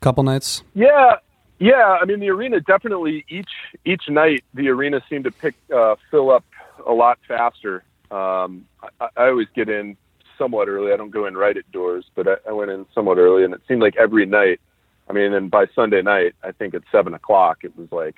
couple 0.00 0.24
nights? 0.24 0.62
Yeah, 0.74 1.16
yeah. 1.60 1.98
I 2.00 2.04
mean, 2.04 2.18
the 2.18 2.30
arena 2.30 2.60
definitely 2.60 3.24
each 3.28 3.50
each 3.84 4.08
night 4.08 4.42
the 4.54 4.68
arena 4.68 5.00
seemed 5.08 5.24
to 5.24 5.30
pick 5.30 5.54
uh, 5.72 5.94
fill 6.10 6.30
up 6.32 6.44
a 6.84 6.92
lot 6.92 7.18
faster. 7.28 7.84
Um, 8.10 8.66
I, 9.00 9.08
I 9.16 9.26
always 9.28 9.46
get 9.54 9.68
in 9.68 9.96
somewhat 10.36 10.68
early. 10.68 10.92
I 10.92 10.96
don't 10.96 11.10
go 11.10 11.26
in 11.26 11.36
right 11.36 11.56
at 11.56 11.70
doors, 11.70 12.06
but 12.16 12.26
I, 12.26 12.36
I 12.48 12.52
went 12.52 12.72
in 12.72 12.86
somewhat 12.92 13.18
early, 13.18 13.44
and 13.44 13.54
it 13.54 13.60
seemed 13.68 13.82
like 13.82 13.94
every 13.96 14.26
night. 14.26 14.60
I 15.08 15.12
mean, 15.12 15.32
and 15.32 15.50
by 15.50 15.66
Sunday 15.74 16.02
night, 16.02 16.34
I 16.42 16.50
think 16.52 16.74
at 16.74 16.82
seven 16.90 17.14
o'clock, 17.14 17.58
it 17.62 17.76
was 17.76 17.92
like 17.92 18.16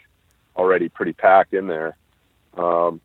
already 0.57 0.89
pretty 0.89 1.13
packed 1.13 1.53
in 1.53 1.67
there. 1.67 1.97
Um, 2.57 3.01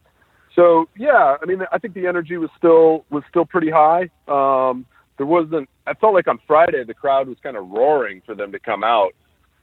so 0.56 0.89
yeah, 0.98 1.38
I 1.41 1.46
mean, 1.46 1.63
I 1.72 1.77
think 1.77 1.94
the 1.94 2.08
energy 2.08 2.38
was 2.38 2.50
still 2.58 3.06
was 3.10 3.24
still 3.29 3.46
pretty 3.46 3.70
high. 3.70 4.10
Um, 4.27 4.86
there 5.17 5.25
wasn't. 5.25 5.70
I 5.86 5.94
felt 5.94 6.13
like 6.13 6.27
on 6.27 6.39
Friday 6.48 6.84
the 6.84 6.94
crowd 6.94 7.27
was 7.27 7.38
kind 7.41 7.58
of 7.58 7.70
roaring 7.70 8.22
for 8.25 8.36
them 8.36 8.51
to 8.51 8.60
come 8.60 8.84
out, 8.84 9.13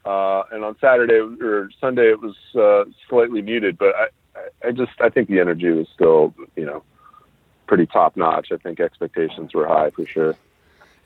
uh, 0.04 0.42
and 0.52 0.64
on 0.64 0.76
Saturday 0.80 1.20
or 1.40 1.70
Sunday 1.80 2.11
it 2.11 2.20
was 2.20 2.37
uh, 2.54 2.84
slightly 3.08 3.42
muted. 3.42 3.78
But 3.78 3.94
I, 3.94 4.68
I 4.68 4.73
just 4.73 4.92
I 5.00 5.08
think 5.08 5.28
the 5.28 5.40
energy 5.40 5.70
was 5.70 5.87
still 5.94 6.34
you 6.56 6.64
know 6.64 6.82
pretty 7.66 7.87
top 7.87 8.16
notch. 8.16 8.49
I 8.52 8.56
think 8.56 8.80
expectations 8.80 9.54
were 9.54 9.66
high 9.66 9.90
for 9.90 10.06
sure. 10.06 10.37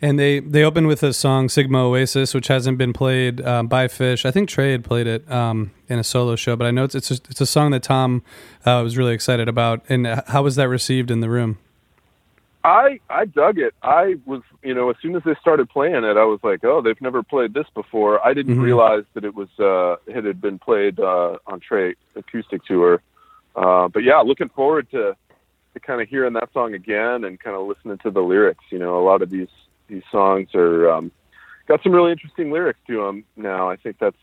And 0.01 0.19
they 0.19 0.39
they 0.41 0.63
opened 0.63 0.87
with 0.87 1.03
a 1.03 1.13
song 1.13 1.49
Sigma 1.49 1.85
Oasis, 1.85 2.33
which 2.33 2.47
hasn't 2.49 2.79
been 2.79 2.93
played 2.93 3.45
um, 3.45 3.67
by 3.67 3.89
Phish. 3.89 4.25
I 4.25 4.31
think 4.31 4.49
Trey 4.49 4.71
had 4.73 4.85
played 4.85 5.09
it 5.09 5.29
um, 5.31 5.73
in 5.89 5.99
a 5.99 6.05
solo 6.05 6.37
show, 6.37 6.55
but 6.55 6.67
I 6.67 6.71
know 6.71 6.85
it's 6.85 6.95
it's 6.95 7.11
a, 7.11 7.15
it's 7.29 7.41
a 7.41 7.47
song 7.47 7.73
that 7.73 7.83
Tom 7.83 8.23
uh, 8.65 8.81
was 8.85 8.97
really 8.97 9.13
excited 9.13 9.49
about. 9.49 9.85
And 9.89 10.07
how 10.29 10.43
was 10.43 10.55
that 10.55 10.69
received 10.69 11.11
in 11.11 11.21
the 11.21 11.29
room? 11.29 11.59
I 12.69 13.01
I 13.11 13.25
dug 13.25 13.59
it. 13.59 13.75
I 13.83 14.17
was 14.27 14.43
you 14.63 14.75
know 14.75 14.91
as 14.91 14.97
soon 15.01 15.17
as 15.17 15.23
they 15.25 15.35
started 15.41 15.69
playing 15.69 16.05
it, 16.05 16.17
I 16.17 16.25
was 16.25 16.41
like, 16.43 16.65
oh, 16.65 16.81
they've 16.83 17.01
never 17.01 17.23
played 17.23 17.55
this 17.55 17.67
before. 17.75 18.25
I 18.27 18.35
didn't 18.35 18.57
Mhm. 18.57 18.63
realize 18.63 19.05
that 19.15 19.25
it 19.25 19.35
was 19.35 19.49
uh, 19.59 19.97
it 20.07 20.25
had 20.25 20.41
been 20.41 20.59
played 20.59 21.01
uh, 21.01 21.39
on 21.47 21.61
Trey 21.61 21.95
acoustic 22.15 22.65
tour. 22.65 23.01
Uh, 23.57 23.89
but 23.89 24.03
yeah, 24.05 24.19
looking 24.21 24.49
forward 24.51 24.91
to 24.91 25.17
to 25.75 25.81
kind 25.81 26.01
of 26.01 26.09
hearing 26.09 26.33
that 26.35 26.53
song 26.53 26.75
again 26.75 27.25
and 27.25 27.41
kind 27.41 27.57
of 27.57 27.67
listening 27.67 27.99
to 27.99 28.11
the 28.11 28.21
lyrics. 28.23 28.65
You 28.71 28.79
know, 28.79 28.99
a 28.99 29.05
lot 29.05 29.23
of 29.23 29.31
these 29.31 29.49
these 29.89 30.05
songs 30.11 30.55
are 30.55 30.91
um, 30.91 31.11
got 31.67 31.83
some 31.83 31.93
really 31.93 32.13
interesting 32.13 32.51
lyrics 32.51 32.81
to 32.87 33.05
them 33.05 33.25
now. 33.37 33.71
I 33.71 33.77
think 33.77 33.99
that's 33.99 34.17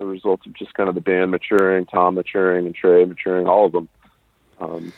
a 0.00 0.06
result 0.06 0.46
of 0.46 0.52
just 0.54 0.74
kind 0.74 0.88
of 0.88 0.94
the 0.94 1.00
band 1.00 1.30
maturing, 1.30 1.86
Tom 1.86 2.14
maturing, 2.14 2.66
and 2.66 2.74
Trey 2.74 3.04
maturing, 3.04 3.46
all 3.46 3.66
of 3.66 3.72
them. 3.72 3.88
Um, 4.60 4.92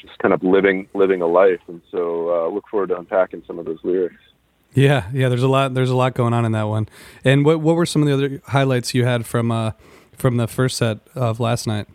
just 0.00 0.18
kind 0.18 0.32
of 0.34 0.42
living 0.42 0.88
living 0.94 1.22
a 1.22 1.26
life, 1.26 1.60
and 1.68 1.80
so 1.90 2.30
uh, 2.30 2.48
look 2.48 2.66
forward 2.68 2.88
to 2.88 2.98
unpacking 2.98 3.42
some 3.46 3.58
of 3.58 3.64
those 3.66 3.78
lyrics. 3.82 4.16
Yeah, 4.74 5.08
yeah. 5.12 5.28
There's 5.28 5.42
a 5.42 5.48
lot. 5.48 5.74
There's 5.74 5.90
a 5.90 5.96
lot 5.96 6.14
going 6.14 6.32
on 6.32 6.44
in 6.44 6.52
that 6.52 6.64
one. 6.68 6.88
And 7.24 7.44
what 7.44 7.60
what 7.60 7.74
were 7.76 7.86
some 7.86 8.02
of 8.02 8.08
the 8.08 8.14
other 8.14 8.42
highlights 8.46 8.94
you 8.94 9.04
had 9.04 9.26
from 9.26 9.50
uh 9.50 9.72
from 10.16 10.36
the 10.36 10.46
first 10.46 10.76
set 10.76 10.98
of 11.14 11.40
last 11.40 11.66
night? 11.66 11.86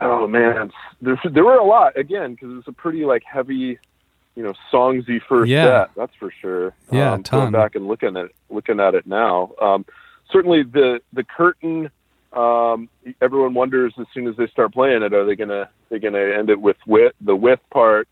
Oh 0.00 0.26
man, 0.26 0.70
there 1.02 1.20
there 1.30 1.44
were 1.44 1.56
a 1.56 1.64
lot 1.64 1.96
again 1.98 2.32
because 2.34 2.50
it 2.50 2.54
was 2.54 2.68
a 2.68 2.72
pretty 2.72 3.04
like 3.04 3.22
heavy, 3.24 3.78
you 4.34 4.42
know, 4.42 4.54
songsy 4.72 5.20
first 5.28 5.48
Yeah. 5.50 5.84
set. 5.84 5.90
That's 5.96 6.14
for 6.18 6.30
sure. 6.40 6.74
Yeah, 6.90 7.12
um, 7.12 7.22
ton. 7.22 7.40
going 7.40 7.52
back 7.52 7.74
and 7.74 7.86
looking 7.86 8.16
at 8.16 8.30
looking 8.48 8.80
at 8.80 8.94
it 8.94 9.06
now. 9.06 9.52
Um, 9.60 9.84
certainly 10.30 10.62
the 10.62 11.00
the 11.12 11.24
curtain. 11.24 11.90
Um, 12.32 12.88
everyone 13.20 13.54
wonders 13.54 13.92
as 13.98 14.06
soon 14.14 14.28
as 14.28 14.36
they 14.36 14.46
start 14.48 14.72
playing 14.72 15.02
it, 15.02 15.12
are 15.12 15.24
they 15.24 15.34
gonna 15.36 15.68
they 15.88 15.98
gonna 15.98 16.18
end 16.18 16.48
it 16.50 16.60
with 16.60 16.76
with 16.86 17.12
the 17.20 17.34
with 17.34 17.60
part? 17.72 18.08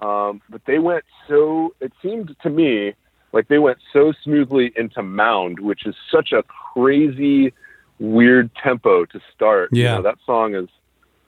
Um, 0.00 0.42
but 0.50 0.60
they 0.66 0.78
went 0.78 1.04
so. 1.28 1.74
It 1.80 1.92
seemed 2.02 2.36
to 2.42 2.50
me 2.50 2.94
like 3.32 3.48
they 3.48 3.58
went 3.58 3.78
so 3.92 4.12
smoothly 4.24 4.72
into 4.76 5.02
Mound, 5.02 5.58
which 5.60 5.86
is 5.86 5.94
such 6.10 6.32
a 6.32 6.42
crazy, 6.42 7.52
weird 7.98 8.50
tempo 8.62 9.06
to 9.06 9.20
start. 9.34 9.70
You 9.72 9.84
Yeah. 9.84 9.96
know, 9.96 10.02
that 10.02 10.18
song 10.26 10.54
is 10.54 10.68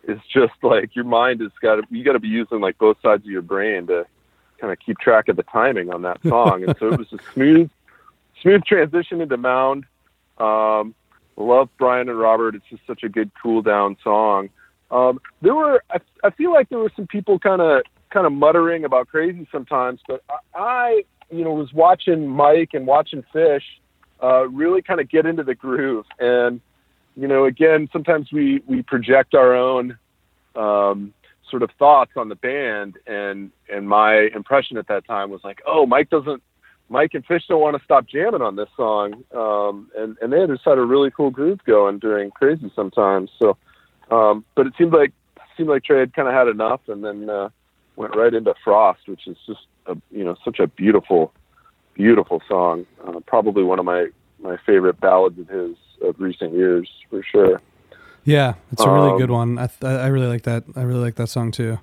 is 0.06 0.20
just 0.30 0.52
like 0.62 0.94
your 0.94 1.06
mind 1.06 1.40
has 1.40 1.50
got 1.62 1.76
to 1.76 1.82
you 1.90 2.04
got 2.04 2.12
to 2.12 2.20
be 2.20 2.28
using 2.28 2.60
like 2.60 2.76
both 2.76 2.98
sides 3.00 3.24
of 3.24 3.30
your 3.30 3.40
brain 3.42 3.86
to 3.86 4.04
kind 4.60 4.70
of 4.72 4.78
keep 4.84 4.98
track 4.98 5.28
of 5.28 5.36
the 5.36 5.42
timing 5.44 5.90
on 5.90 6.02
that 6.02 6.20
song. 6.28 6.62
and 6.62 6.74
so 6.78 6.88
it 6.92 6.98
was 6.98 7.10
a 7.12 7.18
smooth, 7.32 7.70
smooth 8.42 8.62
transition 8.64 9.20
into 9.22 9.36
Mound. 9.38 9.84
Um, 10.38 10.94
love 11.36 11.68
Brian 11.78 12.08
and 12.08 12.18
Robert. 12.18 12.54
It's 12.54 12.64
just 12.70 12.82
such 12.86 13.02
a 13.02 13.08
good 13.08 13.30
cool 13.42 13.62
down 13.62 13.96
song. 14.02 14.50
Um, 14.90 15.20
there 15.42 15.54
were 15.54 15.82
I, 15.90 15.98
I 16.22 16.30
feel 16.30 16.52
like 16.52 16.68
there 16.68 16.78
were 16.78 16.92
some 16.94 17.06
people 17.06 17.38
kind 17.38 17.60
of 17.60 17.82
kind 18.10 18.26
of 18.26 18.32
muttering 18.32 18.84
about 18.84 19.08
crazy 19.08 19.48
sometimes, 19.50 20.00
but 20.06 20.22
I, 20.28 20.58
I 20.58 21.02
you 21.30 21.44
know 21.44 21.52
was 21.52 21.72
watching 21.72 22.28
Mike 22.28 22.70
and 22.74 22.86
watching 22.86 23.24
Fish 23.32 23.64
uh, 24.22 24.46
really 24.48 24.82
kind 24.82 25.00
of 25.00 25.08
get 25.08 25.26
into 25.26 25.42
the 25.42 25.54
groove 25.54 26.06
and 26.18 26.60
you 27.16 27.28
know, 27.28 27.44
again, 27.44 27.88
sometimes 27.92 28.32
we 28.32 28.62
we 28.66 28.82
project 28.82 29.34
our 29.34 29.54
own 29.54 29.96
um, 30.56 31.14
sort 31.48 31.62
of 31.62 31.70
thoughts 31.78 32.12
on 32.16 32.28
the 32.28 32.34
band, 32.34 32.98
and 33.06 33.50
and 33.68 33.88
my 33.88 34.28
impression 34.34 34.76
at 34.78 34.88
that 34.88 35.06
time 35.06 35.30
was 35.30 35.40
like, 35.44 35.62
oh, 35.66 35.86
Mike 35.86 36.10
doesn't, 36.10 36.42
Mike 36.94 37.12
and 37.14 37.26
Fish 37.26 37.42
don't 37.48 37.60
want 37.60 37.76
to 37.76 37.82
stop 37.82 38.06
jamming 38.06 38.40
on 38.40 38.54
this 38.54 38.68
song, 38.76 39.24
um, 39.34 39.90
and 39.98 40.16
and 40.22 40.32
they 40.32 40.46
just 40.46 40.64
had 40.64 40.78
a 40.78 40.86
really 40.92 41.10
cool 41.10 41.30
groove 41.30 41.58
going 41.64 41.98
during 41.98 42.30
Crazy 42.30 42.70
sometimes. 42.76 43.30
So, 43.40 43.56
um, 44.12 44.44
but 44.54 44.68
it 44.68 44.74
seemed 44.78 44.92
like 44.92 45.12
seemed 45.56 45.68
like 45.68 45.82
Trey 45.82 45.98
had 45.98 46.14
kind 46.14 46.28
of 46.28 46.34
had 46.34 46.46
enough, 46.46 46.82
and 46.86 47.04
then 47.04 47.28
uh, 47.28 47.48
went 47.96 48.14
right 48.14 48.32
into 48.32 48.54
Frost, 48.62 49.08
which 49.08 49.26
is 49.26 49.36
just 49.44 49.66
a, 49.86 49.96
you 50.12 50.24
know 50.24 50.36
such 50.44 50.60
a 50.60 50.68
beautiful, 50.68 51.32
beautiful 51.94 52.40
song. 52.46 52.86
Uh, 53.04 53.18
probably 53.26 53.64
one 53.64 53.80
of 53.80 53.84
my 53.84 54.06
my 54.38 54.56
favorite 54.64 55.00
ballads 55.00 55.36
of 55.38 55.48
his 55.48 55.76
of 56.00 56.14
recent 56.20 56.52
years 56.54 56.88
for 57.10 57.24
sure. 57.24 57.60
Yeah, 58.24 58.54
it's 58.70 58.84
a 58.84 58.90
really 58.90 59.10
Um, 59.10 59.18
good 59.18 59.30
one. 59.30 59.58
I 59.58 59.66
th- 59.66 59.98
I 60.06 60.06
really 60.06 60.28
like 60.28 60.42
that. 60.44 60.62
I 60.76 60.82
really 60.82 61.00
like 61.00 61.16
that 61.16 61.28
song 61.28 61.50
too. 61.50 61.78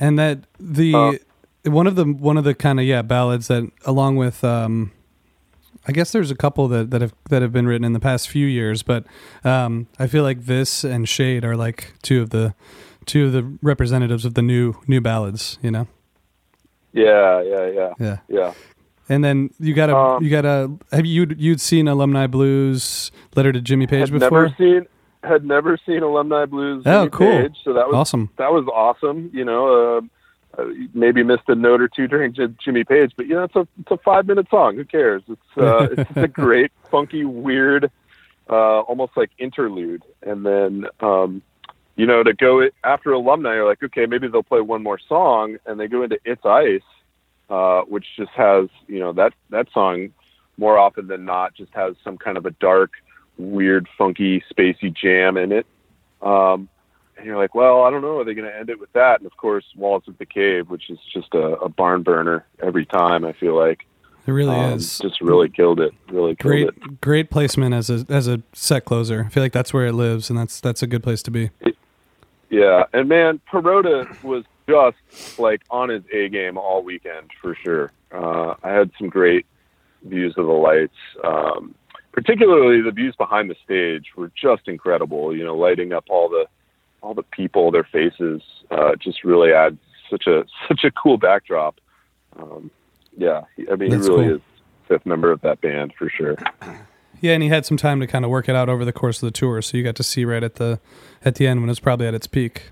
And 0.00 0.18
that 0.18 0.38
the 0.58 0.94
Uh, 0.94 1.12
one 1.64 1.86
of 1.86 1.96
the 1.96 2.04
one 2.04 2.36
of 2.36 2.44
the 2.44 2.54
kind 2.54 2.78
of 2.80 2.86
yeah 2.86 3.02
ballads 3.02 3.48
that 3.48 3.70
along 3.84 4.16
with 4.16 4.42
um 4.44 4.92
I 5.86 5.92
guess 5.92 6.12
there's 6.12 6.30
a 6.30 6.36
couple 6.36 6.68
that, 6.68 6.90
that 6.90 7.00
have 7.00 7.14
that 7.30 7.40
have 7.42 7.52
been 7.52 7.66
written 7.66 7.84
in 7.84 7.92
the 7.94 8.00
past 8.00 8.28
few 8.28 8.46
years, 8.46 8.82
but 8.82 9.04
um 9.44 9.86
I 9.98 10.06
feel 10.06 10.22
like 10.22 10.44
this 10.46 10.84
and 10.84 11.08
Shade 11.08 11.44
are 11.44 11.56
like 11.56 11.94
two 12.02 12.20
of 12.22 12.30
the 12.30 12.54
two 13.06 13.26
of 13.26 13.32
the 13.32 13.58
representatives 13.62 14.24
of 14.24 14.34
the 14.34 14.42
new 14.42 14.74
new 14.86 15.00
ballads, 15.00 15.58
you 15.62 15.70
know. 15.70 15.86
Yeah, 16.92 17.42
yeah, 17.42 17.66
yeah, 17.70 17.92
Yeah. 17.98 18.18
yeah. 18.28 18.52
And 19.10 19.24
then 19.24 19.50
you 19.58 19.72
got 19.74 19.88
a 19.90 19.96
Um, 19.96 20.22
you 20.22 20.30
got 20.30 20.44
a 20.44 20.70
have 20.92 21.06
you 21.06 21.26
you'd 21.36 21.60
seen 21.60 21.88
Alumni 21.88 22.26
Blues 22.26 23.10
letter 23.36 23.52
to 23.52 23.60
Jimmy 23.60 23.86
Page 23.86 24.10
before? 24.10 24.44
never 24.44 24.54
seen 24.58 24.86
had 25.24 25.44
never 25.44 25.76
seen 25.84 26.02
alumni 26.02 26.44
blues. 26.46 26.84
Oh, 26.86 27.00
Jimmy 27.00 27.10
cool. 27.10 27.40
Page, 27.42 27.56
so 27.64 27.72
that 27.74 27.86
was 27.88 27.94
Awesome. 27.96 28.30
that 28.38 28.52
was 28.52 28.66
awesome. 28.72 29.30
You 29.34 29.44
know, 29.44 29.98
uh, 29.98 30.00
maybe 30.94 31.22
missed 31.22 31.48
a 31.48 31.54
note 31.54 31.80
or 31.80 31.88
two 31.88 32.08
during 32.08 32.32
J- 32.32 32.54
Jimmy 32.62 32.84
Page, 32.84 33.12
but 33.16 33.26
you 33.26 33.34
know, 33.34 33.44
it's 33.44 33.56
a 33.56 33.66
it's 33.80 33.90
a 33.90 33.98
five 33.98 34.26
minute 34.26 34.48
song. 34.50 34.76
Who 34.76 34.84
cares? 34.84 35.22
It's 35.28 35.40
uh, 35.56 35.88
it's 35.92 36.08
just 36.08 36.16
a 36.16 36.28
great, 36.28 36.72
funky, 36.90 37.24
weird, 37.24 37.90
uh, 38.48 38.80
almost 38.80 39.12
like 39.16 39.30
interlude. 39.38 40.02
And 40.22 40.44
then, 40.44 40.86
um, 41.00 41.42
you 41.96 42.06
know, 42.06 42.22
to 42.22 42.32
go 42.34 42.60
it, 42.60 42.74
after 42.84 43.12
alumni, 43.12 43.54
you're 43.54 43.68
like, 43.68 43.82
okay, 43.82 44.06
maybe 44.06 44.28
they'll 44.28 44.42
play 44.42 44.60
one 44.60 44.82
more 44.82 44.98
song, 45.08 45.58
and 45.66 45.78
they 45.78 45.88
go 45.88 46.02
into 46.02 46.18
It's 46.24 46.44
Ice, 46.44 46.80
uh, 47.50 47.82
which 47.82 48.06
just 48.16 48.30
has 48.32 48.68
you 48.86 48.98
know 48.98 49.12
that 49.14 49.34
that 49.50 49.68
song 49.72 50.10
more 50.56 50.76
often 50.76 51.06
than 51.06 51.24
not 51.24 51.54
just 51.54 51.72
has 51.74 51.94
some 52.02 52.18
kind 52.18 52.36
of 52.36 52.44
a 52.44 52.50
dark, 52.50 52.90
weird, 53.36 53.88
funky, 53.96 54.42
spacey 54.52 54.94
jam 54.94 55.36
in 55.36 55.52
it. 55.52 55.66
Um, 56.20 56.68
and 57.18 57.26
you're 57.26 57.36
like, 57.36 57.54
well, 57.54 57.82
I 57.82 57.90
don't 57.90 58.00
know. 58.02 58.20
Are 58.20 58.24
they 58.24 58.32
going 58.34 58.48
to 58.50 58.56
end 58.56 58.70
it 58.70 58.78
with 58.80 58.92
that? 58.94 59.20
And 59.20 59.26
of 59.26 59.36
course, 59.36 59.64
Walls 59.76 60.04
of 60.06 60.16
the 60.18 60.24
Cave, 60.26 60.70
which 60.70 60.88
is 60.88 60.98
just 61.12 61.34
a, 61.34 61.56
a 61.58 61.68
barn 61.68 62.02
burner 62.02 62.46
every 62.62 62.86
time. 62.86 63.24
I 63.24 63.32
feel 63.32 63.56
like 63.56 63.84
It 64.26 64.32
really 64.32 64.54
Um, 64.54 64.74
is. 64.74 64.98
just 64.98 65.20
really 65.20 65.48
killed 65.48 65.80
it. 65.80 65.92
Really 66.10 66.36
killed 66.36 66.50
great 66.52 66.68
it. 66.68 67.00
great 67.00 67.30
placement 67.30 67.74
as 67.74 67.90
a 67.90 68.06
as 68.08 68.28
a 68.28 68.40
set 68.52 68.84
closer. 68.84 69.24
I 69.26 69.28
feel 69.30 69.42
like 69.42 69.52
that's 69.52 69.74
where 69.74 69.86
it 69.86 69.92
lives, 69.94 70.30
and 70.30 70.38
that's 70.38 70.60
that's 70.60 70.82
a 70.82 70.86
good 70.86 71.02
place 71.02 71.22
to 71.24 71.30
be. 71.30 71.50
Yeah, 72.50 72.84
and 72.94 73.08
man, 73.08 73.40
Kuroda 73.52 74.22
was 74.22 74.44
just 74.68 75.38
like 75.38 75.60
on 75.70 75.88
his 75.90 76.02
A 76.12 76.28
game 76.28 76.56
all 76.56 76.82
weekend 76.82 77.30
for 77.42 77.54
sure. 77.54 77.90
Uh, 78.12 78.54
I 78.62 78.70
had 78.70 78.90
some 78.98 79.08
great 79.08 79.44
views 80.04 80.34
of 80.38 80.46
the 80.46 80.52
lights, 80.52 80.94
um, 81.24 81.74
particularly 82.12 82.80
the 82.80 82.90
views 82.90 83.14
behind 83.16 83.50
the 83.50 83.56
stage 83.64 84.06
were 84.16 84.30
just 84.34 84.66
incredible. 84.68 85.36
You 85.36 85.44
know, 85.44 85.56
lighting 85.56 85.92
up 85.92 86.04
all 86.08 86.28
the 86.28 86.46
all 87.08 87.14
the 87.14 87.22
people, 87.22 87.70
their 87.70 87.84
faces, 87.84 88.42
uh, 88.70 88.94
just 88.96 89.24
really 89.24 89.50
add 89.50 89.78
such 90.10 90.26
a 90.26 90.44
such 90.68 90.84
a 90.84 90.90
cool 90.90 91.16
backdrop. 91.16 91.80
Um, 92.38 92.70
yeah, 93.16 93.42
I 93.72 93.76
mean, 93.76 93.90
That's 93.90 94.06
he 94.06 94.12
really 94.12 94.26
cool. 94.26 94.36
is 94.36 94.42
fifth 94.86 95.06
member 95.06 95.32
of 95.32 95.40
that 95.40 95.60
band 95.62 95.94
for 95.98 96.08
sure. 96.10 96.36
Yeah, 97.20 97.32
and 97.32 97.42
he 97.42 97.48
had 97.48 97.66
some 97.66 97.76
time 97.76 97.98
to 97.98 98.06
kind 98.06 98.24
of 98.24 98.30
work 98.30 98.48
it 98.48 98.54
out 98.54 98.68
over 98.68 98.84
the 98.84 98.92
course 98.92 99.20
of 99.20 99.26
the 99.26 99.32
tour, 99.32 99.60
so 99.60 99.76
you 99.76 99.82
got 99.82 99.96
to 99.96 100.04
see 100.04 100.24
right 100.24 100.44
at 100.44 100.54
the 100.54 100.78
at 101.24 101.34
the 101.34 101.48
end 101.48 101.58
when 101.60 101.68
it 101.68 101.72
was 101.72 101.80
probably 101.80 102.06
at 102.06 102.14
its 102.14 102.28
peak. 102.28 102.70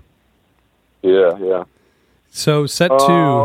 Yeah, 1.01 1.37
yeah. 1.37 1.63
So 2.29 2.65
set 2.65 2.89
Uh, 2.91 2.97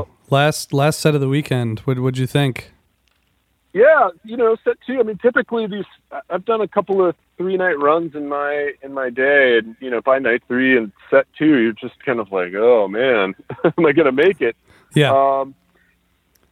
two, 0.05 0.07
last 0.31 0.73
last 0.73 1.01
set 1.01 1.17
of 1.17 1.21
the 1.21 1.27
weekend. 1.29 1.81
What 1.81 1.99
would 1.99 2.19
you 2.19 2.29
think? 2.29 2.71
Yeah, 3.73 4.11
you 4.23 4.37
know, 4.37 4.55
set 4.63 4.77
two. 4.87 5.01
I 5.01 5.03
mean, 5.03 5.19
typically 5.19 5.67
these. 5.67 5.87
I've 6.31 6.45
done 6.45 6.61
a 6.61 6.69
couple 6.69 7.05
of 7.05 7.17
three 7.37 7.57
night 7.57 7.79
runs 7.79 8.15
in 8.15 8.29
my 8.29 8.73
in 8.83 8.93
my 8.93 9.11
day, 9.11 9.59
and 9.59 9.77
you 9.81 9.91
know, 9.91 10.01
by 10.01 10.19
night 10.19 10.43
three 10.49 10.77
and 10.77 10.93
set 11.11 11.27
two, 11.39 11.59
you're 11.59 11.73
just 11.73 12.03
kind 12.05 12.21
of 12.21 12.31
like, 12.33 12.53
oh 12.55 12.89
man, 12.89 13.35
am 13.65 13.87
I 13.87 13.93
to 14.07 14.13
make 14.13 14.41
it? 14.41 14.57
Yeah, 14.95 15.13
Um, 15.13 15.55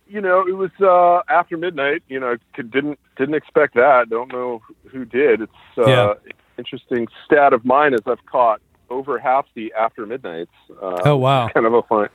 you 0.09 0.21
know, 0.21 0.40
it 0.47 0.57
was 0.57 0.71
uh, 0.81 1.23
after 1.33 1.57
midnight. 1.57 2.03
You 2.09 2.19
know, 2.21 2.37
could, 2.55 2.71
didn't 2.71 2.99
didn't 3.16 3.35
expect 3.35 3.75
that. 3.75 4.09
Don't 4.11 4.33
know 4.33 4.62
who 4.90 5.05
did. 5.05 5.43
It's 5.43 5.53
uh, 5.79 5.87
Yeah. 5.88 6.14
interesting 6.59 7.07
stat 7.27 7.53
of 7.53 7.64
mine 7.64 7.95
is 7.95 8.01
I've 8.07 8.25
caught 8.27 8.61
over 8.88 9.19
half 9.19 9.47
the 9.55 9.73
after 9.79 10.05
midnights. 10.07 10.51
Uh, 10.83 11.03
Oh, 11.05 11.16
wow. 11.16 11.49
Kind 11.49 11.66
of 11.66 11.75
a 11.75 11.83
fun, 11.83 12.09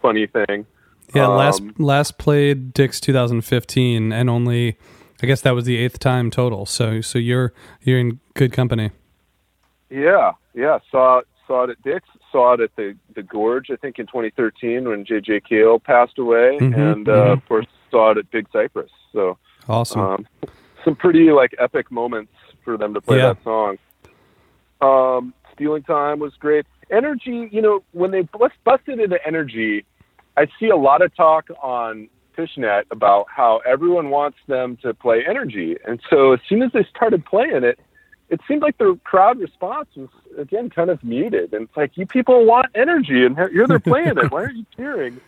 funny 0.00 0.26
thing. 0.26 0.66
Yeah, 1.14 1.26
last 1.26 1.60
Um, 1.60 1.74
last 1.78 2.16
played 2.16 2.72
Dick's 2.72 3.00
2015, 3.00 4.12
and 4.12 4.30
only 4.30 4.76
I 5.22 5.26
guess 5.26 5.40
that 5.42 5.54
was 5.54 5.64
the 5.64 5.76
eighth 5.76 5.98
time 5.98 6.30
total. 6.30 6.66
So 6.66 7.00
so 7.00 7.18
you're 7.18 7.52
you're 7.82 7.98
in 7.98 8.20
good 8.34 8.52
company. 8.52 8.90
Yeah, 9.90 10.32
yeah. 10.54 10.78
Saw 10.90 11.22
saw 11.46 11.64
it 11.64 11.70
at 11.70 11.82
Dick's. 11.82 12.08
Saw 12.30 12.54
it 12.54 12.60
at 12.60 12.74
the 12.76 12.96
the 13.14 13.22
Gorge. 13.22 13.70
I 13.70 13.76
think 13.76 13.98
in 13.98 14.06
2013 14.06 14.88
when 14.88 15.04
J.J. 15.04 15.40
Cale 15.48 15.78
passed 15.78 16.18
away, 16.18 16.58
Mhm, 16.60 16.76
and 16.92 17.08
uh, 17.08 17.12
mhm. 17.12 17.32
of 17.34 17.48
course 17.48 17.66
saw 17.90 18.10
it 18.12 18.18
at 18.18 18.30
Big 18.30 18.46
Cypress. 18.52 18.90
So 19.12 19.36
Awesome. 19.68 20.00
um, 20.00 20.26
some 20.84 20.96
pretty 20.96 21.30
like 21.30 21.54
epic 21.58 21.90
moments 21.90 22.32
for 22.64 22.76
them 22.76 22.94
to 22.94 23.00
play 23.00 23.18
Yeah. 23.18 23.34
that 23.34 23.42
song. 23.44 23.78
Um, 24.80 25.34
Stealing 25.52 25.82
Time 25.82 26.18
was 26.18 26.32
great. 26.38 26.66
Energy, 26.90 27.48
you 27.52 27.62
know, 27.62 27.82
when 27.92 28.10
they 28.10 28.22
bust, 28.22 28.54
busted 28.64 28.98
into 28.98 29.18
Energy, 29.26 29.84
I 30.36 30.46
see 30.58 30.68
a 30.68 30.76
lot 30.76 31.02
of 31.02 31.14
talk 31.14 31.48
on 31.62 32.08
Fishnet 32.34 32.86
about 32.90 33.26
how 33.34 33.60
everyone 33.66 34.10
wants 34.10 34.38
them 34.46 34.76
to 34.82 34.94
play 34.94 35.24
Energy, 35.28 35.76
and 35.86 36.00
so 36.08 36.32
as 36.32 36.40
soon 36.48 36.62
as 36.62 36.72
they 36.72 36.86
started 36.94 37.24
playing 37.24 37.64
it, 37.64 37.78
it 38.32 38.40
seemed 38.48 38.62
like 38.62 38.78
the 38.78 38.98
crowd 39.04 39.38
response 39.38 39.88
was 39.94 40.08
again 40.38 40.70
kind 40.70 40.88
of 40.88 41.04
muted. 41.04 41.52
And 41.52 41.68
it's 41.68 41.76
like 41.76 41.92
you 41.96 42.06
people 42.06 42.46
want 42.46 42.66
Energy, 42.74 43.24
and 43.24 43.36
here 43.36 43.66
they're 43.66 43.78
playing 43.78 44.16
it. 44.16 44.30
Why 44.30 44.44
aren't 44.44 44.56
you 44.56 44.66
cheering? 44.74 45.20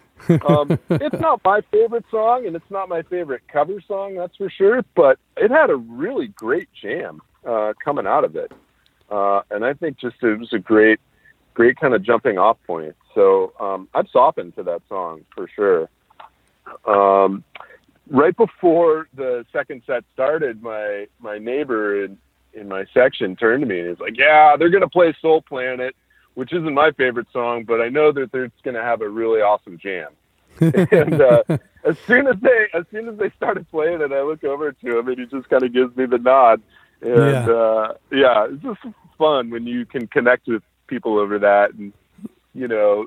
um, 0.47 0.79
it's 0.91 1.21
not 1.21 1.41
my 1.45 1.61
favorite 1.71 2.07
song, 2.11 2.47
and 2.47 2.57
it's 2.57 2.71
not 2.71 2.89
my 2.89 3.03
favorite 3.03 3.43
cover 3.49 3.81
song, 3.87 4.17
that's 4.17 4.37
for 4.37 4.49
sure. 4.49 4.83
But 4.95 5.19
it 5.37 5.51
had 5.51 5.71
a 5.71 5.77
really 5.77 6.29
great 6.29 6.69
jam 6.81 7.21
uh, 7.47 7.75
coming 7.85 8.07
out 8.07 8.25
of 8.25 8.37
it, 8.37 8.53
uh, 9.11 9.43
and 9.51 9.65
I 9.65 9.75
think 9.75 9.99
just 9.99 10.17
it 10.23 10.39
was 10.39 10.53
a 10.53 10.59
great, 10.59 10.99
great 11.53 11.77
kind 11.79 11.95
of 11.95 12.03
jumping 12.03 12.39
off 12.39 12.57
point. 12.67 12.97
So 13.15 13.53
um, 13.61 13.89
I've 13.95 14.09
softened 14.11 14.57
to 14.57 14.63
that 14.65 14.83
song 14.89 15.25
for 15.35 15.47
sure. 15.55 15.91
Um, 16.87 17.45
right 18.11 18.37
before 18.37 19.09
the 19.15 19.45
second 19.53 19.83
set 19.87 20.05
started, 20.13 20.63
my 20.63 21.07
my 21.21 21.39
neighbor 21.39 22.05
in 22.05 22.19
in 22.53 22.69
my 22.69 22.85
section 22.95 23.37
turned 23.37 23.63
to 23.63 23.67
me 23.67 23.81
and 23.81 23.89
he's 23.89 24.01
like, 24.01 24.17
"Yeah, 24.17 24.57
they're 24.59 24.71
gonna 24.71 24.89
play 24.89 25.15
Soul 25.21 25.43
Planet." 25.43 25.95
Which 26.35 26.53
isn't 26.53 26.75
my 26.75 26.91
favorite 26.91 27.29
song, 27.33 27.63
but 27.63 27.81
I 27.81 27.89
know 27.89 28.11
that 28.11 28.33
they're 28.33 28.51
going 28.65 28.75
to 28.75 28.83
have 28.83 29.03
a 29.03 29.09
really 29.09 29.41
awesome 29.41 29.79
jam 29.79 30.09
and 30.61 31.21
uh, 31.21 31.43
as 31.85 31.97
soon 32.07 32.27
as 32.27 32.37
they 32.41 32.67
as 32.75 32.85
soon 32.91 33.09
as 33.09 33.19
they 33.19 33.31
started 33.37 33.69
playing 33.71 34.01
it, 34.01 34.13
I 34.13 34.23
look 34.23 34.45
over 34.45 34.73
to 34.73 34.99
him 34.99 35.09
and 35.09 35.19
he 35.19 35.27
just 35.27 35.49
kind 35.49 35.63
of 35.63 35.73
gives 35.73 35.97
me 35.97 36.07
the 36.07 36.19
nod. 36.19 36.63
And 37.03 37.47
Yeah. 37.47 37.53
uh, 37.53 37.95
yeah, 38.11 38.47
it's 38.51 38.63
just 38.63 38.81
fun 39.19 39.51
when 39.51 39.67
you 39.67 39.85
can 39.87 40.07
connect 40.07 40.47
with 40.49 40.63
people 40.87 41.19
over 41.19 41.39
that, 41.39 41.75
and 41.75 41.93
you 42.55 42.69
know, 42.69 43.07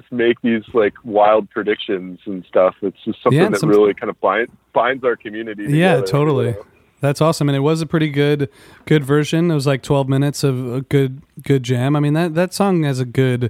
just 0.00 0.10
make 0.12 0.40
these 0.42 0.62
like 0.74 0.94
wild 1.04 1.48
predictions 1.50 2.20
and 2.26 2.44
stuff. 2.46 2.74
It's 2.82 2.96
just 3.04 3.22
something 3.22 3.40
Yeah, 3.40 3.48
that 3.48 3.60
some- 3.60 3.68
really 3.68 3.94
kind 3.94 4.10
of 4.10 4.20
bind, 4.20 4.48
binds 4.72 5.04
our 5.04 5.16
community. 5.16 5.64
yeah, 5.76 6.00
totally. 6.00 6.46
you 6.48 6.52
know? 6.52 6.66
That's 7.00 7.20
awesome, 7.20 7.48
and 7.48 7.56
it 7.56 7.60
was 7.60 7.82
a 7.82 7.86
pretty 7.86 8.08
good 8.08 8.48
good 8.86 9.04
version. 9.04 9.50
It 9.50 9.54
was 9.54 9.66
like 9.66 9.82
12 9.82 10.08
minutes 10.08 10.42
of 10.42 10.72
a 10.74 10.80
good 10.80 11.20
good 11.42 11.62
jam. 11.62 11.94
I 11.94 12.00
mean 12.00 12.14
that 12.14 12.34
that 12.34 12.54
song 12.54 12.84
has 12.84 13.00
a 13.00 13.04
good 13.04 13.44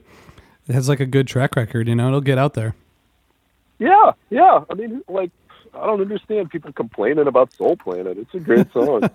it 0.66 0.72
has 0.74 0.88
like 0.88 0.98
a 1.00 1.06
good 1.06 1.28
track 1.28 1.54
record. 1.54 1.86
You 1.88 1.94
know, 1.94 2.08
it'll 2.08 2.20
get 2.20 2.38
out 2.38 2.54
there. 2.54 2.74
Yeah, 3.78 4.12
yeah. 4.30 4.64
I 4.70 4.74
mean, 4.74 5.02
like. 5.08 5.30
I 5.74 5.84
don't 5.84 6.00
understand 6.00 6.48
people 6.48 6.72
complaining 6.72 7.26
about 7.26 7.52
Soul 7.52 7.76
Planet. 7.76 8.16
It's 8.16 8.32
a 8.32 8.40
great 8.40 8.72
song. 8.72 9.02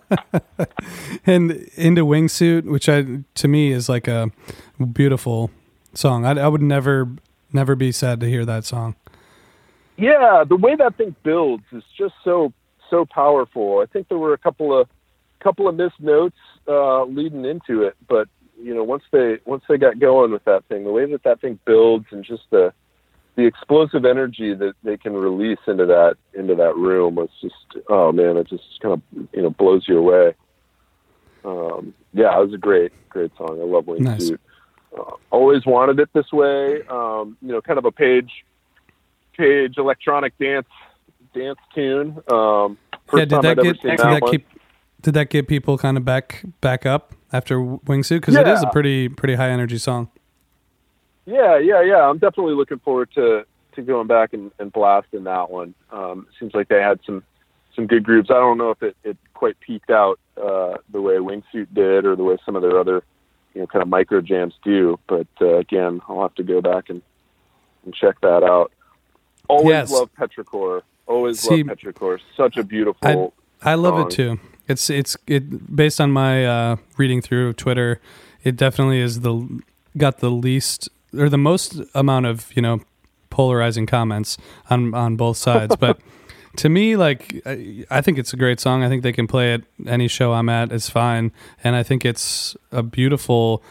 and 1.25 1.51
into 1.75 2.05
wingsuit 2.05 2.65
which 2.65 2.87
i 2.87 3.03
to 3.33 3.47
me 3.47 3.71
is 3.71 3.89
like 3.89 4.07
a 4.07 4.29
beautiful 4.93 5.49
song 5.93 6.25
i, 6.25 6.31
I 6.31 6.47
would 6.47 6.61
never 6.61 7.09
never 7.53 7.75
be 7.75 7.91
sad 7.91 8.19
to 8.21 8.27
hear 8.27 8.45
that 8.45 8.65
song 8.65 8.95
Yeah, 9.97 10.43
the 10.47 10.55
way 10.55 10.75
that 10.75 10.97
thing 10.97 11.15
builds 11.23 11.63
is 11.71 11.83
just 11.95 12.15
so 12.23 12.53
so 12.89 13.05
powerful. 13.05 13.79
I 13.79 13.85
think 13.91 14.07
there 14.09 14.17
were 14.17 14.33
a 14.33 14.37
couple 14.37 14.79
of 14.79 14.87
couple 15.39 15.67
of 15.67 15.75
missed 15.75 15.99
notes 15.99 16.37
uh, 16.67 17.03
leading 17.05 17.45
into 17.45 17.83
it, 17.83 17.95
but 18.07 18.27
you 18.61 18.73
know 18.73 18.83
once 18.83 19.03
they 19.11 19.39
once 19.45 19.63
they 19.67 19.77
got 19.77 19.99
going 19.99 20.31
with 20.31 20.43
that 20.45 20.65
thing, 20.65 20.83
the 20.83 20.91
way 20.91 21.09
that 21.11 21.23
that 21.23 21.41
thing 21.41 21.59
builds 21.65 22.05
and 22.11 22.23
just 22.23 22.43
the 22.51 22.73
the 23.35 23.45
explosive 23.45 24.05
energy 24.05 24.53
that 24.53 24.73
they 24.83 24.97
can 24.97 25.13
release 25.13 25.59
into 25.67 25.85
that 25.85 26.15
into 26.33 26.55
that 26.55 26.75
room 26.75 27.15
was 27.15 27.29
just 27.41 27.85
oh 27.89 28.11
man, 28.11 28.37
it 28.37 28.47
just 28.47 28.79
kind 28.81 28.93
of 28.93 29.01
you 29.33 29.41
know 29.41 29.49
blows 29.51 29.85
you 29.87 29.97
away. 29.97 30.33
Um, 31.43 31.93
yeah, 32.13 32.37
it 32.37 32.43
was 32.43 32.53
a 32.53 32.57
great 32.57 32.91
great 33.09 33.31
song. 33.37 33.59
I 33.61 33.65
love 33.65 33.85
Wingsuit. 33.85 34.01
Nice. 34.01 34.31
Uh, 34.31 34.37
always 35.31 35.65
wanted 35.65 35.99
it 35.99 36.09
this 36.13 36.31
way. 36.31 36.81
Um, 36.89 37.37
you 37.41 37.49
know, 37.49 37.61
kind 37.61 37.79
of 37.79 37.85
a 37.85 37.91
page 37.91 38.31
page 39.37 39.77
electronic 39.77 40.37
dance 40.37 40.67
dance 41.33 41.59
tune. 41.73 42.21
Um, 42.31 42.77
yeah 43.13 43.25
did 43.25 43.29
that 43.29 43.45
I'd 43.45 43.63
get 43.63 43.81
did 43.81 43.97
that 43.97 44.21
that 44.21 44.31
keep 44.31 44.47
did 45.01 45.13
that 45.13 45.29
get 45.29 45.47
people 45.47 45.77
kind 45.77 45.97
of 45.97 46.05
back 46.05 46.43
back 46.61 46.85
up 46.85 47.13
after 47.33 47.57
wingsuit 47.57 48.17
because 48.21 48.35
it 48.35 48.47
is 48.47 48.63
a 48.63 48.67
pretty 48.67 49.09
pretty 49.09 49.35
high 49.35 49.49
energy 49.49 49.77
song 49.77 50.09
Yeah, 51.25 51.57
yeah, 51.57 51.81
yeah. 51.81 52.07
I'm 52.07 52.17
definitely 52.17 52.53
looking 52.53 52.79
forward 52.79 53.09
to 53.15 53.45
to 53.75 53.81
going 53.81 54.07
back 54.07 54.33
and, 54.33 54.51
and 54.59 54.71
blasting 54.71 55.23
that 55.23 55.49
one. 55.49 55.73
Um, 55.91 56.27
seems 56.39 56.53
like 56.53 56.67
they 56.67 56.81
had 56.81 56.99
some 57.05 57.23
some 57.75 57.87
good 57.87 58.03
groups. 58.03 58.29
I 58.29 58.33
don't 58.33 58.57
know 58.57 58.71
if 58.71 58.83
it, 58.83 58.97
it 59.03 59.17
quite 59.33 59.59
peaked 59.59 59.89
out 59.89 60.19
uh, 60.37 60.77
the 60.91 61.01
way 61.01 61.13
Wingsuit 61.13 61.73
did 61.73 62.05
or 62.05 62.15
the 62.15 62.23
way 62.23 62.37
some 62.45 62.55
of 62.55 62.61
their 62.61 62.77
other 62.77 63.03
you 63.53 63.61
know 63.61 63.67
kind 63.67 63.81
of 63.81 63.87
micro 63.89 64.21
jams 64.21 64.53
do. 64.63 64.99
But 65.07 65.27
uh, 65.41 65.57
again, 65.57 66.01
I'll 66.07 66.21
have 66.21 66.35
to 66.35 66.43
go 66.43 66.61
back 66.61 66.89
and 66.89 67.01
and 67.85 67.93
check 67.93 68.19
that 68.21 68.43
out. 68.43 68.71
Always 69.47 69.69
Yes. 69.69 69.91
love 69.91 70.09
Petrichor. 70.17 70.81
Always 71.07 71.39
See, 71.39 71.63
love 71.63 71.77
Petrichor. 71.77 72.19
Such 72.37 72.57
a 72.57 72.63
beautiful. 72.63 73.33
I 73.63 73.75
love 73.75 73.95
song. 73.95 74.07
it 74.07 74.09
too. 74.11 74.39
It's 74.67 74.89
it's 74.89 75.17
it 75.27 75.75
based 75.75 75.99
on 75.99 76.11
my 76.11 76.45
uh, 76.45 76.75
reading 76.97 77.21
through 77.21 77.53
Twitter. 77.53 77.99
It 78.43 78.55
definitely 78.55 78.99
is 78.99 79.21
the 79.21 79.61
got 79.97 80.19
the 80.19 80.31
least 80.31 80.87
or 81.17 81.27
the 81.27 81.37
most 81.37 81.81
amount 81.93 82.25
of 82.27 82.55
you 82.55 82.61
know 82.61 82.79
polarizing 83.29 83.85
comments 83.85 84.37
on 84.69 84.93
on 84.93 85.15
both 85.15 85.37
sides. 85.37 85.75
but 85.75 85.99
to 86.57 86.69
me, 86.69 86.95
like 86.95 87.41
I, 87.45 87.85
I 87.89 88.01
think 88.01 88.17
it's 88.17 88.33
a 88.33 88.37
great 88.37 88.59
song. 88.59 88.83
I 88.83 88.89
think 88.89 89.03
they 89.03 89.11
can 89.13 89.27
play 89.27 89.53
it 89.53 89.63
any 89.87 90.07
show 90.07 90.33
I'm 90.33 90.49
at. 90.49 90.71
It's 90.71 90.89
fine, 90.89 91.31
and 91.63 91.75
I 91.75 91.83
think 91.83 92.05
it's 92.05 92.55
a 92.71 92.83
beautiful. 92.83 93.63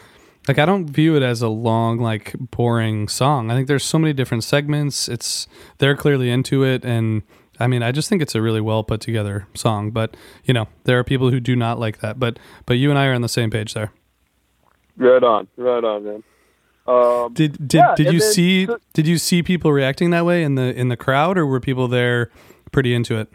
Like 0.47 0.57
I 0.57 0.65
don't 0.65 0.87
view 0.89 1.15
it 1.15 1.21
as 1.21 1.41
a 1.43 1.47
long, 1.49 1.99
like 1.99 2.33
boring 2.39 3.07
song. 3.07 3.51
I 3.51 3.55
think 3.55 3.67
there's 3.67 3.83
so 3.83 3.99
many 3.99 4.11
different 4.13 4.43
segments. 4.43 5.07
It's 5.07 5.47
they're 5.77 5.95
clearly 5.95 6.31
into 6.31 6.63
it, 6.63 6.83
and 6.83 7.21
I 7.59 7.67
mean, 7.67 7.83
I 7.83 7.91
just 7.91 8.09
think 8.09 8.23
it's 8.23 8.33
a 8.33 8.41
really 8.41 8.61
well 8.61 8.83
put 8.83 9.01
together 9.01 9.47
song. 9.53 9.91
But 9.91 10.17
you 10.43 10.53
know, 10.53 10.67
there 10.85 10.97
are 10.97 11.03
people 11.03 11.29
who 11.29 11.39
do 11.39 11.55
not 11.55 11.77
like 11.79 11.99
that. 11.99 12.19
But 12.19 12.39
but 12.65 12.73
you 12.73 12.89
and 12.89 12.97
I 12.97 13.05
are 13.05 13.13
on 13.13 13.21
the 13.21 13.29
same 13.29 13.51
page 13.51 13.75
there. 13.75 13.91
Right 14.97 15.23
on, 15.23 15.47
right 15.57 15.83
on, 15.83 16.03
man. 16.03 16.23
Um, 16.87 17.33
Did 17.33 17.67
did 17.67 17.77
Yeah, 17.77 17.95
did 17.95 18.11
you 18.11 18.19
then- 18.19 18.31
see 18.33 18.67
did 18.93 19.05
you 19.07 19.19
see 19.19 19.43
people 19.43 19.71
reacting 19.71 20.09
that 20.09 20.25
way 20.25 20.43
in 20.43 20.55
the 20.55 20.73
in 20.75 20.89
the 20.89 20.97
crowd, 20.97 21.37
or 21.37 21.45
were 21.45 21.59
people 21.59 21.87
there 21.87 22.31
pretty 22.71 22.93
into 22.93 23.17
it? 23.19 23.31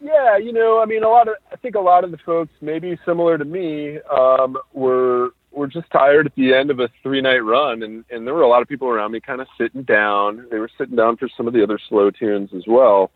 Yeah, 0.00 0.36
you 0.36 0.52
know, 0.52 0.80
I 0.80 0.86
mean, 0.86 1.04
a 1.04 1.08
lot 1.08 1.28
of 1.28 1.34
I 1.52 1.56
think 1.56 1.76
a 1.76 1.80
lot 1.80 2.02
of 2.02 2.10
the 2.10 2.18
folks, 2.18 2.52
maybe 2.60 2.98
similar 3.06 3.38
to 3.38 3.44
me, 3.44 3.98
um, 4.10 4.58
were 4.72 5.30
were 5.52 5.68
just 5.68 5.90
tired 5.90 6.26
at 6.26 6.34
the 6.34 6.54
end 6.54 6.70
of 6.70 6.80
a 6.80 6.88
three 7.02 7.20
night 7.20 7.38
run, 7.38 7.82
and 7.82 8.04
and 8.10 8.26
there 8.26 8.34
were 8.34 8.42
a 8.42 8.48
lot 8.48 8.62
of 8.62 8.68
people 8.68 8.88
around 8.88 9.12
me, 9.12 9.20
kind 9.20 9.40
of 9.40 9.46
sitting 9.56 9.84
down. 9.84 10.48
They 10.50 10.58
were 10.58 10.70
sitting 10.76 10.96
down 10.96 11.18
for 11.18 11.28
some 11.36 11.46
of 11.46 11.52
the 11.52 11.62
other 11.62 11.78
slow 11.88 12.10
tunes 12.10 12.50
as 12.52 12.64
well, 12.66 13.12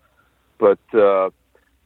but 0.59 0.79
uh, 0.95 1.31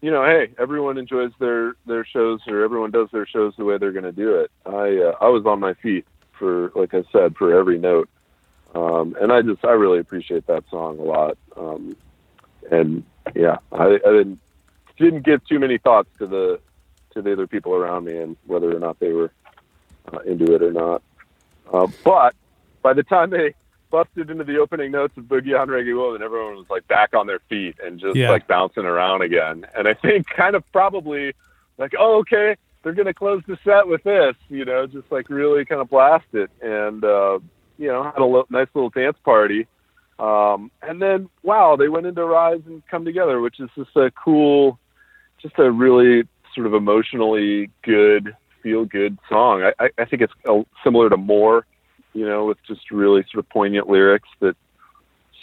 you 0.02 0.10
know, 0.10 0.24
hey, 0.24 0.52
everyone 0.58 0.98
enjoys 0.98 1.32
their 1.40 1.76
their 1.86 2.04
shows, 2.04 2.40
or 2.46 2.62
everyone 2.62 2.90
does 2.90 3.08
their 3.12 3.26
shows 3.26 3.54
the 3.56 3.64
way 3.64 3.78
they're 3.78 3.92
going 3.92 4.04
to 4.04 4.12
do 4.12 4.34
it. 4.34 4.50
I 4.66 4.98
uh, 4.98 5.16
I 5.20 5.28
was 5.28 5.44
on 5.46 5.60
my 5.60 5.74
feet 5.74 6.06
for, 6.38 6.72
like 6.74 6.94
I 6.94 7.04
said, 7.12 7.36
for 7.36 7.58
every 7.58 7.78
note, 7.78 8.08
um, 8.74 9.16
and 9.20 9.32
I 9.32 9.42
just 9.42 9.64
I 9.64 9.72
really 9.72 9.98
appreciate 9.98 10.46
that 10.46 10.64
song 10.70 10.98
a 10.98 11.02
lot. 11.02 11.38
Um, 11.56 11.96
and 12.70 13.04
yeah, 13.34 13.56
I, 13.72 13.84
I 13.84 13.98
didn't 13.98 14.38
didn't 14.98 15.24
give 15.24 15.44
too 15.46 15.58
many 15.58 15.78
thoughts 15.78 16.08
to 16.18 16.26
the 16.26 16.60
to 17.14 17.22
the 17.22 17.32
other 17.32 17.46
people 17.46 17.74
around 17.74 18.04
me 18.04 18.16
and 18.16 18.36
whether 18.46 18.74
or 18.74 18.78
not 18.78 18.98
they 19.00 19.12
were 19.12 19.32
uh, 20.12 20.18
into 20.20 20.54
it 20.54 20.62
or 20.62 20.72
not. 20.72 21.02
Uh, 21.72 21.86
but 22.04 22.34
by 22.82 22.92
the 22.92 23.02
time 23.02 23.30
they 23.30 23.54
busted 23.90 24.30
into 24.30 24.44
the 24.44 24.58
opening 24.58 24.92
notes 24.92 25.16
of 25.16 25.24
Boogie 25.24 25.58
on 25.58 25.68
Reggae 25.68 25.96
Woman, 25.96 26.22
everyone 26.22 26.56
was 26.56 26.66
like 26.70 26.86
back 26.86 27.14
on 27.14 27.26
their 27.26 27.40
feet 27.48 27.76
and 27.84 27.98
just 27.98 28.14
Yeah. 28.16 28.30
like 28.30 28.46
bouncing 28.46 28.84
around 28.84 29.22
again. 29.22 29.66
And 29.76 29.88
I 29.88 29.94
think 29.94 30.26
kind 30.28 30.54
of 30.54 30.62
probably 30.72 31.34
like, 31.78 31.92
oh, 31.98 32.18
okay, 32.20 32.56
they're 32.82 32.92
going 32.92 33.06
to 33.06 33.14
close 33.14 33.42
the 33.48 33.58
set 33.64 33.88
with 33.88 34.02
this, 34.04 34.36
you 34.48 34.64
know, 34.64 34.86
just 34.86 35.10
like 35.10 35.28
really 35.28 35.64
kind 35.64 35.80
of 35.80 35.90
blast 35.90 36.26
it. 36.32 36.50
And, 36.62 37.02
uh, 37.04 37.40
you 37.78 37.88
know, 37.88 38.04
had 38.04 38.18
a 38.18 38.24
li- 38.24 38.44
nice 38.50 38.68
little 38.74 38.90
dance 38.90 39.16
party. 39.24 39.66
Um, 40.20 40.70
and 40.82 41.00
then, 41.00 41.30
wow, 41.42 41.76
they 41.76 41.88
went 41.88 42.06
into 42.06 42.24
Rise 42.24 42.60
and 42.66 42.86
Come 42.88 43.06
Together, 43.06 43.40
which 43.40 43.58
is 43.58 43.70
just 43.74 43.96
a 43.96 44.10
cool, 44.10 44.78
just 45.40 45.58
a 45.58 45.70
really 45.70 46.28
sort 46.54 46.66
of 46.66 46.74
emotionally 46.74 47.70
good, 47.82 48.36
feel 48.62 48.84
good 48.84 49.18
song. 49.30 49.62
I, 49.62 49.88
I, 49.98 50.04
think 50.04 50.20
it's 50.20 50.32
uh, 50.46 50.62
similar 50.84 51.08
to 51.08 51.16
More, 51.16 51.64
you 52.12 52.26
know, 52.26 52.44
with 52.44 52.58
just 52.66 52.90
really 52.90 53.24
sort 53.32 53.42
of 53.44 53.48
poignant 53.48 53.88
lyrics 53.88 54.28
that 54.40 54.56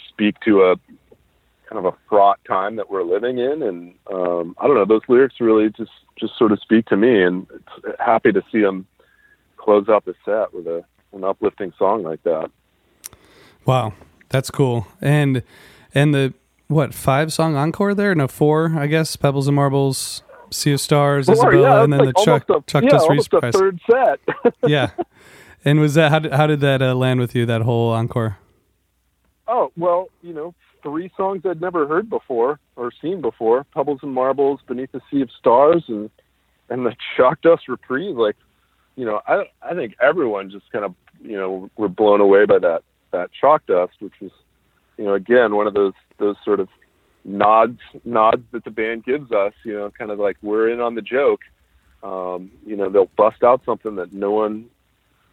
speak 0.08 0.38
to 0.44 0.62
a 0.62 0.76
kind 1.68 1.84
of 1.84 1.86
a 1.86 1.96
fraught 2.08 2.38
time 2.46 2.76
that 2.76 2.88
we're 2.88 3.02
living 3.02 3.38
in. 3.38 3.62
And 3.62 3.94
um, 4.12 4.54
I 4.58 4.68
don't 4.68 4.76
know, 4.76 4.84
those 4.84 5.02
lyrics 5.08 5.36
really 5.40 5.70
just 5.70 5.90
just 6.18 6.38
sort 6.38 6.52
of 6.52 6.60
speak 6.60 6.86
to 6.86 6.96
me, 6.96 7.22
and 7.22 7.46
it's 7.52 7.98
happy 7.98 8.32
to 8.32 8.42
see 8.52 8.60
them 8.60 8.86
close 9.56 9.88
out 9.88 10.04
the 10.04 10.14
set 10.24 10.54
with 10.54 10.66
a 10.66 10.84
an 11.12 11.24
uplifting 11.24 11.72
song 11.78 12.02
like 12.04 12.22
that. 12.22 12.50
Wow, 13.64 13.92
that's 14.28 14.50
cool. 14.50 14.86
And 15.00 15.42
and 15.94 16.14
the 16.14 16.34
what 16.68 16.94
five 16.94 17.32
song 17.32 17.56
encore 17.56 17.94
there? 17.94 18.14
No, 18.14 18.28
four, 18.28 18.74
I 18.76 18.86
guess. 18.86 19.16
Pebbles 19.16 19.48
and 19.48 19.56
Marbles, 19.56 20.22
Sea 20.50 20.72
of 20.72 20.80
Stars, 20.80 21.26
Four, 21.26 21.34
Isabella, 21.34 21.60
yeah, 21.60 21.84
and 21.84 21.92
then 21.92 22.04
like 22.04 22.14
the 22.14 22.24
Chuck 22.24 22.50
a, 22.50 22.60
Chuck 22.66 22.84
yeah, 22.84 22.90
Dust 22.90 23.08
almost 23.08 23.32
a 23.32 23.52
third 23.52 23.80
set. 23.90 24.20
yeah. 24.66 24.90
And 25.64 25.80
was 25.80 25.94
that 25.94 26.10
how 26.10 26.18
did, 26.18 26.32
how 26.32 26.46
did 26.46 26.60
that 26.60 26.82
uh, 26.82 26.94
land 26.94 27.20
with 27.20 27.34
you? 27.34 27.46
That 27.46 27.62
whole 27.62 27.90
encore. 27.90 28.38
Oh 29.46 29.72
well, 29.76 30.08
you 30.22 30.32
know, 30.32 30.54
three 30.82 31.10
songs 31.16 31.42
I'd 31.44 31.60
never 31.60 31.86
heard 31.86 32.08
before 32.10 32.60
or 32.76 32.92
seen 33.02 33.20
before: 33.20 33.64
"Pebbles 33.74 34.00
and 34.02 34.12
Marbles," 34.12 34.60
"Beneath 34.66 34.92
the 34.92 35.00
Sea 35.10 35.22
of 35.22 35.30
Stars," 35.38 35.84
and 35.88 36.10
and 36.68 36.84
the 36.84 36.94
Chalk 37.16 37.40
Dust 37.40 37.66
reprise. 37.66 38.14
Like, 38.14 38.36
you 38.96 39.04
know, 39.04 39.20
I 39.26 39.44
I 39.62 39.74
think 39.74 39.94
everyone 40.00 40.50
just 40.50 40.70
kind 40.70 40.84
of 40.84 40.94
you 41.22 41.36
know 41.36 41.70
were 41.76 41.88
blown 41.88 42.20
away 42.20 42.44
by 42.44 42.58
that 42.58 42.82
that 43.10 43.30
Chalk 43.38 43.66
Dust, 43.66 43.94
which 44.00 44.14
was 44.20 44.32
you 44.96 45.04
know 45.04 45.14
again 45.14 45.54
one 45.54 45.66
of 45.66 45.74
those 45.74 45.94
those 46.18 46.36
sort 46.44 46.60
of 46.60 46.68
nods 47.24 47.78
nods 48.04 48.42
that 48.52 48.64
the 48.64 48.70
band 48.70 49.04
gives 49.04 49.30
us. 49.32 49.52
You 49.64 49.74
know, 49.74 49.90
kind 49.96 50.10
of 50.10 50.18
like 50.18 50.36
we're 50.42 50.70
in 50.70 50.80
on 50.80 50.94
the 50.94 51.02
joke. 51.02 51.40
Um, 52.02 52.50
you 52.64 52.76
know, 52.76 52.88
they'll 52.90 53.10
bust 53.16 53.42
out 53.42 53.62
something 53.66 53.96
that 53.96 54.12
no 54.12 54.30
one 54.30 54.66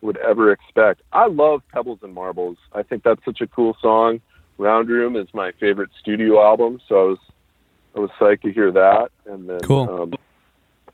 would 0.02 0.18
ever 0.18 0.52
expect. 0.52 1.02
I 1.14 1.28
love 1.28 1.62
Pebbles 1.72 2.00
and 2.02 2.14
Marbles. 2.14 2.58
I 2.74 2.84
think 2.84 3.04
that's 3.04 3.24
such 3.24 3.42
a 3.42 3.48
cool 3.48 3.76
song. 3.82 4.22
Round 4.58 4.90
Room 4.90 5.16
is 5.16 5.28
my 5.34 5.52
favorite 5.60 5.90
studio 6.00 6.42
album, 6.42 6.80
so 6.88 6.96
I 6.96 7.04
was 7.04 7.20
I 7.96 8.00
was 8.00 8.10
psyched 8.20 8.42
to 8.44 8.52
hear 8.52 8.72
that. 8.72 9.10
And 9.26 9.50
then 9.50 9.60
Cool. 9.62 9.90
um, 9.90 10.14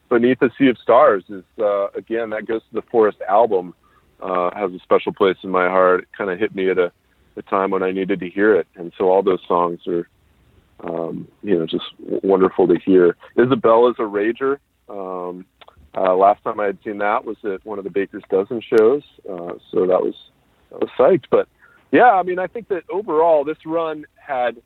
Beneath 0.09 0.39
the 0.39 0.51
Sea 0.57 0.67
of 0.67 0.77
Stars 0.77 1.23
is 1.29 1.43
uh, 1.59 1.87
again 1.89 2.31
that 2.31 2.45
goes 2.45 2.61
to 2.61 2.73
the 2.73 2.81
Forest 2.83 3.19
album. 3.27 3.73
Uh, 4.21 4.51
has 4.55 4.71
a 4.71 4.79
special 4.79 5.11
place 5.11 5.37
in 5.43 5.49
my 5.49 5.67
heart. 5.67 6.01
It 6.01 6.07
kind 6.15 6.29
of 6.29 6.37
hit 6.37 6.53
me 6.53 6.69
at 6.69 6.77
a, 6.77 6.91
a 7.37 7.41
time 7.41 7.71
when 7.71 7.81
I 7.81 7.91
needed 7.91 8.19
to 8.19 8.29
hear 8.29 8.55
it, 8.55 8.67
and 8.75 8.91
so 8.97 9.09
all 9.09 9.23
those 9.23 9.39
songs 9.47 9.79
are, 9.87 10.07
um, 10.83 11.27
you 11.41 11.57
know, 11.57 11.65
just 11.65 11.85
wonderful 11.99 12.67
to 12.67 12.77
hear. 12.85 13.15
Isabella's 13.37 13.95
a 13.97 14.03
rager. 14.03 14.57
Um, 14.89 15.45
uh, 15.95 16.15
last 16.15 16.43
time 16.43 16.59
I 16.59 16.67
had 16.67 16.77
seen 16.83 16.99
that 16.99 17.25
was 17.25 17.37
at 17.43 17.65
one 17.65 17.77
of 17.77 17.83
the 17.83 17.89
Baker's 17.89 18.23
Dozen 18.29 18.61
shows, 18.61 19.03
uh, 19.29 19.53
so 19.71 19.87
that 19.87 20.01
was 20.01 20.13
that 20.69 20.79
was 20.79 20.89
psyched. 20.97 21.25
But 21.31 21.47
yeah, 21.91 22.11
I 22.11 22.23
mean, 22.23 22.39
I 22.39 22.47
think 22.47 22.67
that 22.69 22.83
overall 22.89 23.43
this 23.43 23.57
run 23.65 24.05
had, 24.15 24.61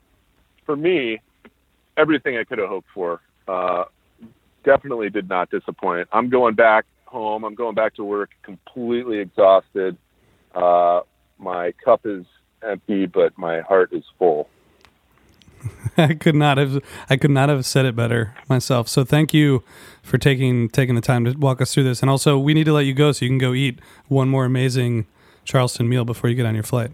for 0.64 0.76
me, 0.76 1.20
everything 1.96 2.36
I 2.36 2.44
could 2.44 2.58
have 2.58 2.68
hoped 2.68 2.88
for. 2.94 3.20
Uh, 3.48 3.84
definitely 4.64 5.10
did 5.10 5.28
not 5.28 5.50
disappoint. 5.50 6.08
I'm 6.12 6.28
going 6.28 6.54
back 6.54 6.84
home. 7.06 7.44
I'm 7.44 7.54
going 7.54 7.74
back 7.74 7.94
to 7.96 8.04
work 8.04 8.30
completely 8.42 9.18
exhausted. 9.18 9.96
Uh, 10.54 11.00
my 11.38 11.72
cup 11.84 12.02
is 12.04 12.24
empty, 12.62 13.06
but 13.06 13.36
my 13.38 13.60
heart 13.60 13.92
is 13.92 14.04
full. 14.18 14.48
I 15.96 16.14
could 16.14 16.34
not 16.34 16.58
have 16.58 16.82
I 17.08 17.16
could 17.16 17.30
not 17.30 17.48
have 17.48 17.64
said 17.64 17.86
it 17.86 17.96
better 17.96 18.34
myself. 18.48 18.88
So 18.88 19.04
thank 19.04 19.32
you 19.32 19.62
for 20.02 20.18
taking 20.18 20.68
taking 20.68 20.94
the 20.94 21.00
time 21.00 21.24
to 21.24 21.32
walk 21.32 21.60
us 21.60 21.72
through 21.72 21.84
this. 21.84 22.02
And 22.02 22.10
also 22.10 22.38
we 22.38 22.54
need 22.54 22.64
to 22.64 22.72
let 22.72 22.86
you 22.86 22.94
go 22.94 23.12
so 23.12 23.24
you 23.24 23.30
can 23.30 23.38
go 23.38 23.54
eat 23.54 23.80
one 24.08 24.28
more 24.28 24.44
amazing 24.44 25.06
Charleston 25.44 25.88
meal 25.88 26.04
before 26.04 26.28
you 26.28 26.36
get 26.36 26.46
on 26.46 26.54
your 26.54 26.64
flight. 26.64 26.92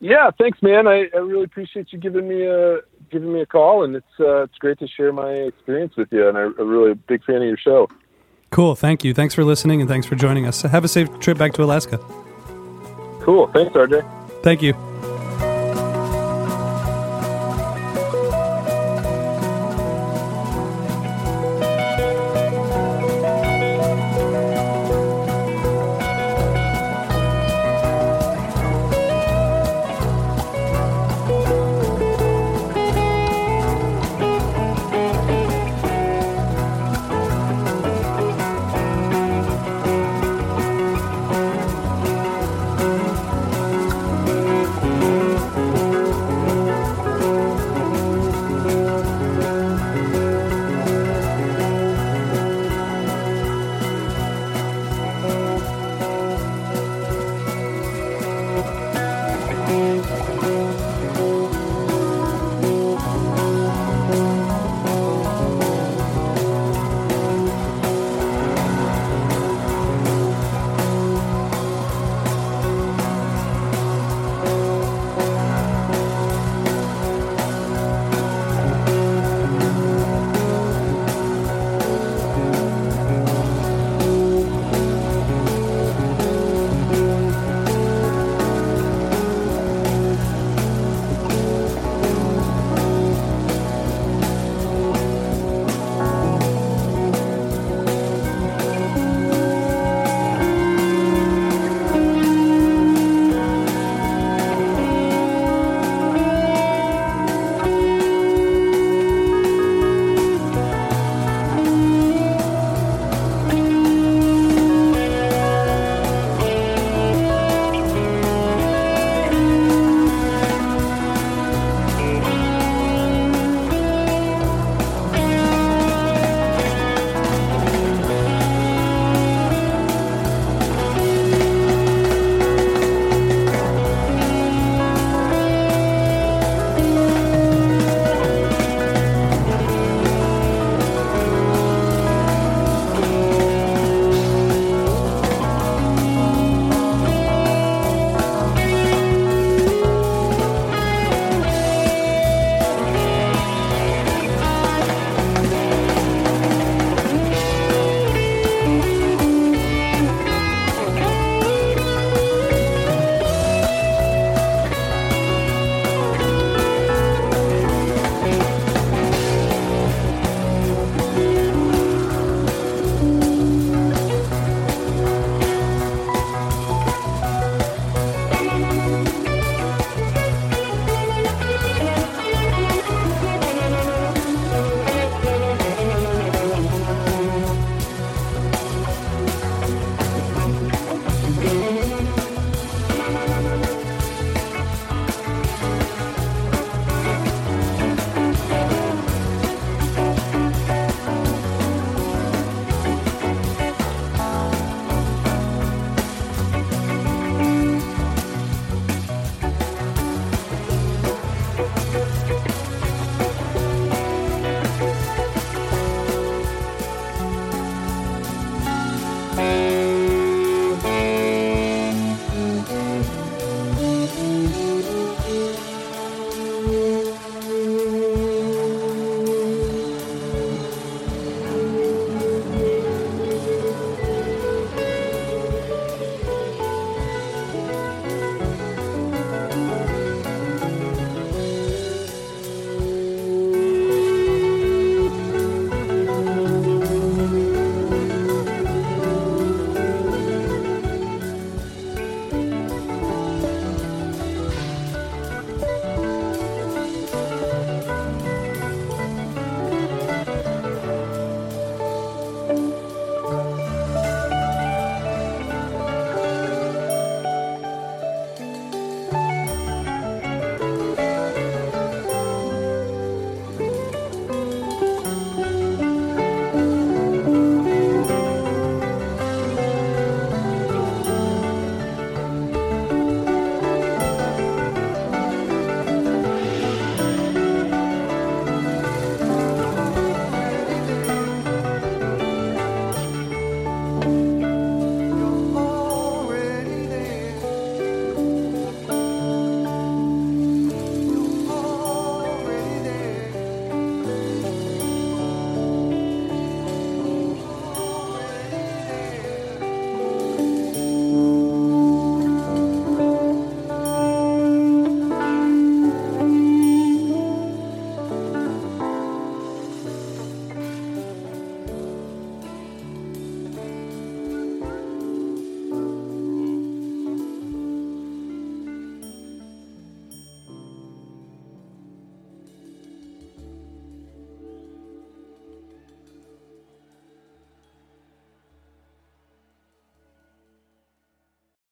Yeah, 0.00 0.30
thanks, 0.36 0.60
man. 0.62 0.88
I, 0.88 1.06
I 1.14 1.18
really 1.18 1.44
appreciate 1.44 1.92
you 1.92 1.98
giving 1.98 2.26
me 2.26 2.44
a 2.44 2.78
giving 3.12 3.32
me 3.32 3.40
a 3.40 3.46
call, 3.46 3.84
and 3.84 3.94
it's 3.94 4.06
uh, 4.18 4.42
it's 4.42 4.58
great 4.58 4.80
to 4.80 4.88
share 4.88 5.12
my 5.12 5.30
experience 5.30 5.96
with 5.96 6.08
you. 6.10 6.28
And 6.28 6.36
I, 6.36 6.42
I'm 6.42 6.68
really 6.68 6.90
a 6.90 6.96
big 6.96 7.22
fan 7.24 7.36
of 7.36 7.42
your 7.44 7.56
show. 7.56 7.88
Cool. 8.52 8.74
Thank 8.76 9.02
you. 9.02 9.14
Thanks 9.14 9.34
for 9.34 9.44
listening 9.44 9.80
and 9.80 9.88
thanks 9.88 10.06
for 10.06 10.14
joining 10.14 10.46
us. 10.46 10.60
Have 10.62 10.84
a 10.84 10.88
safe 10.88 11.08
trip 11.20 11.38
back 11.38 11.54
to 11.54 11.64
Alaska. 11.64 11.98
Cool. 13.22 13.46
Thanks, 13.48 13.72
RJ. 13.74 14.04
Thank 14.42 14.62
you. 14.62 14.91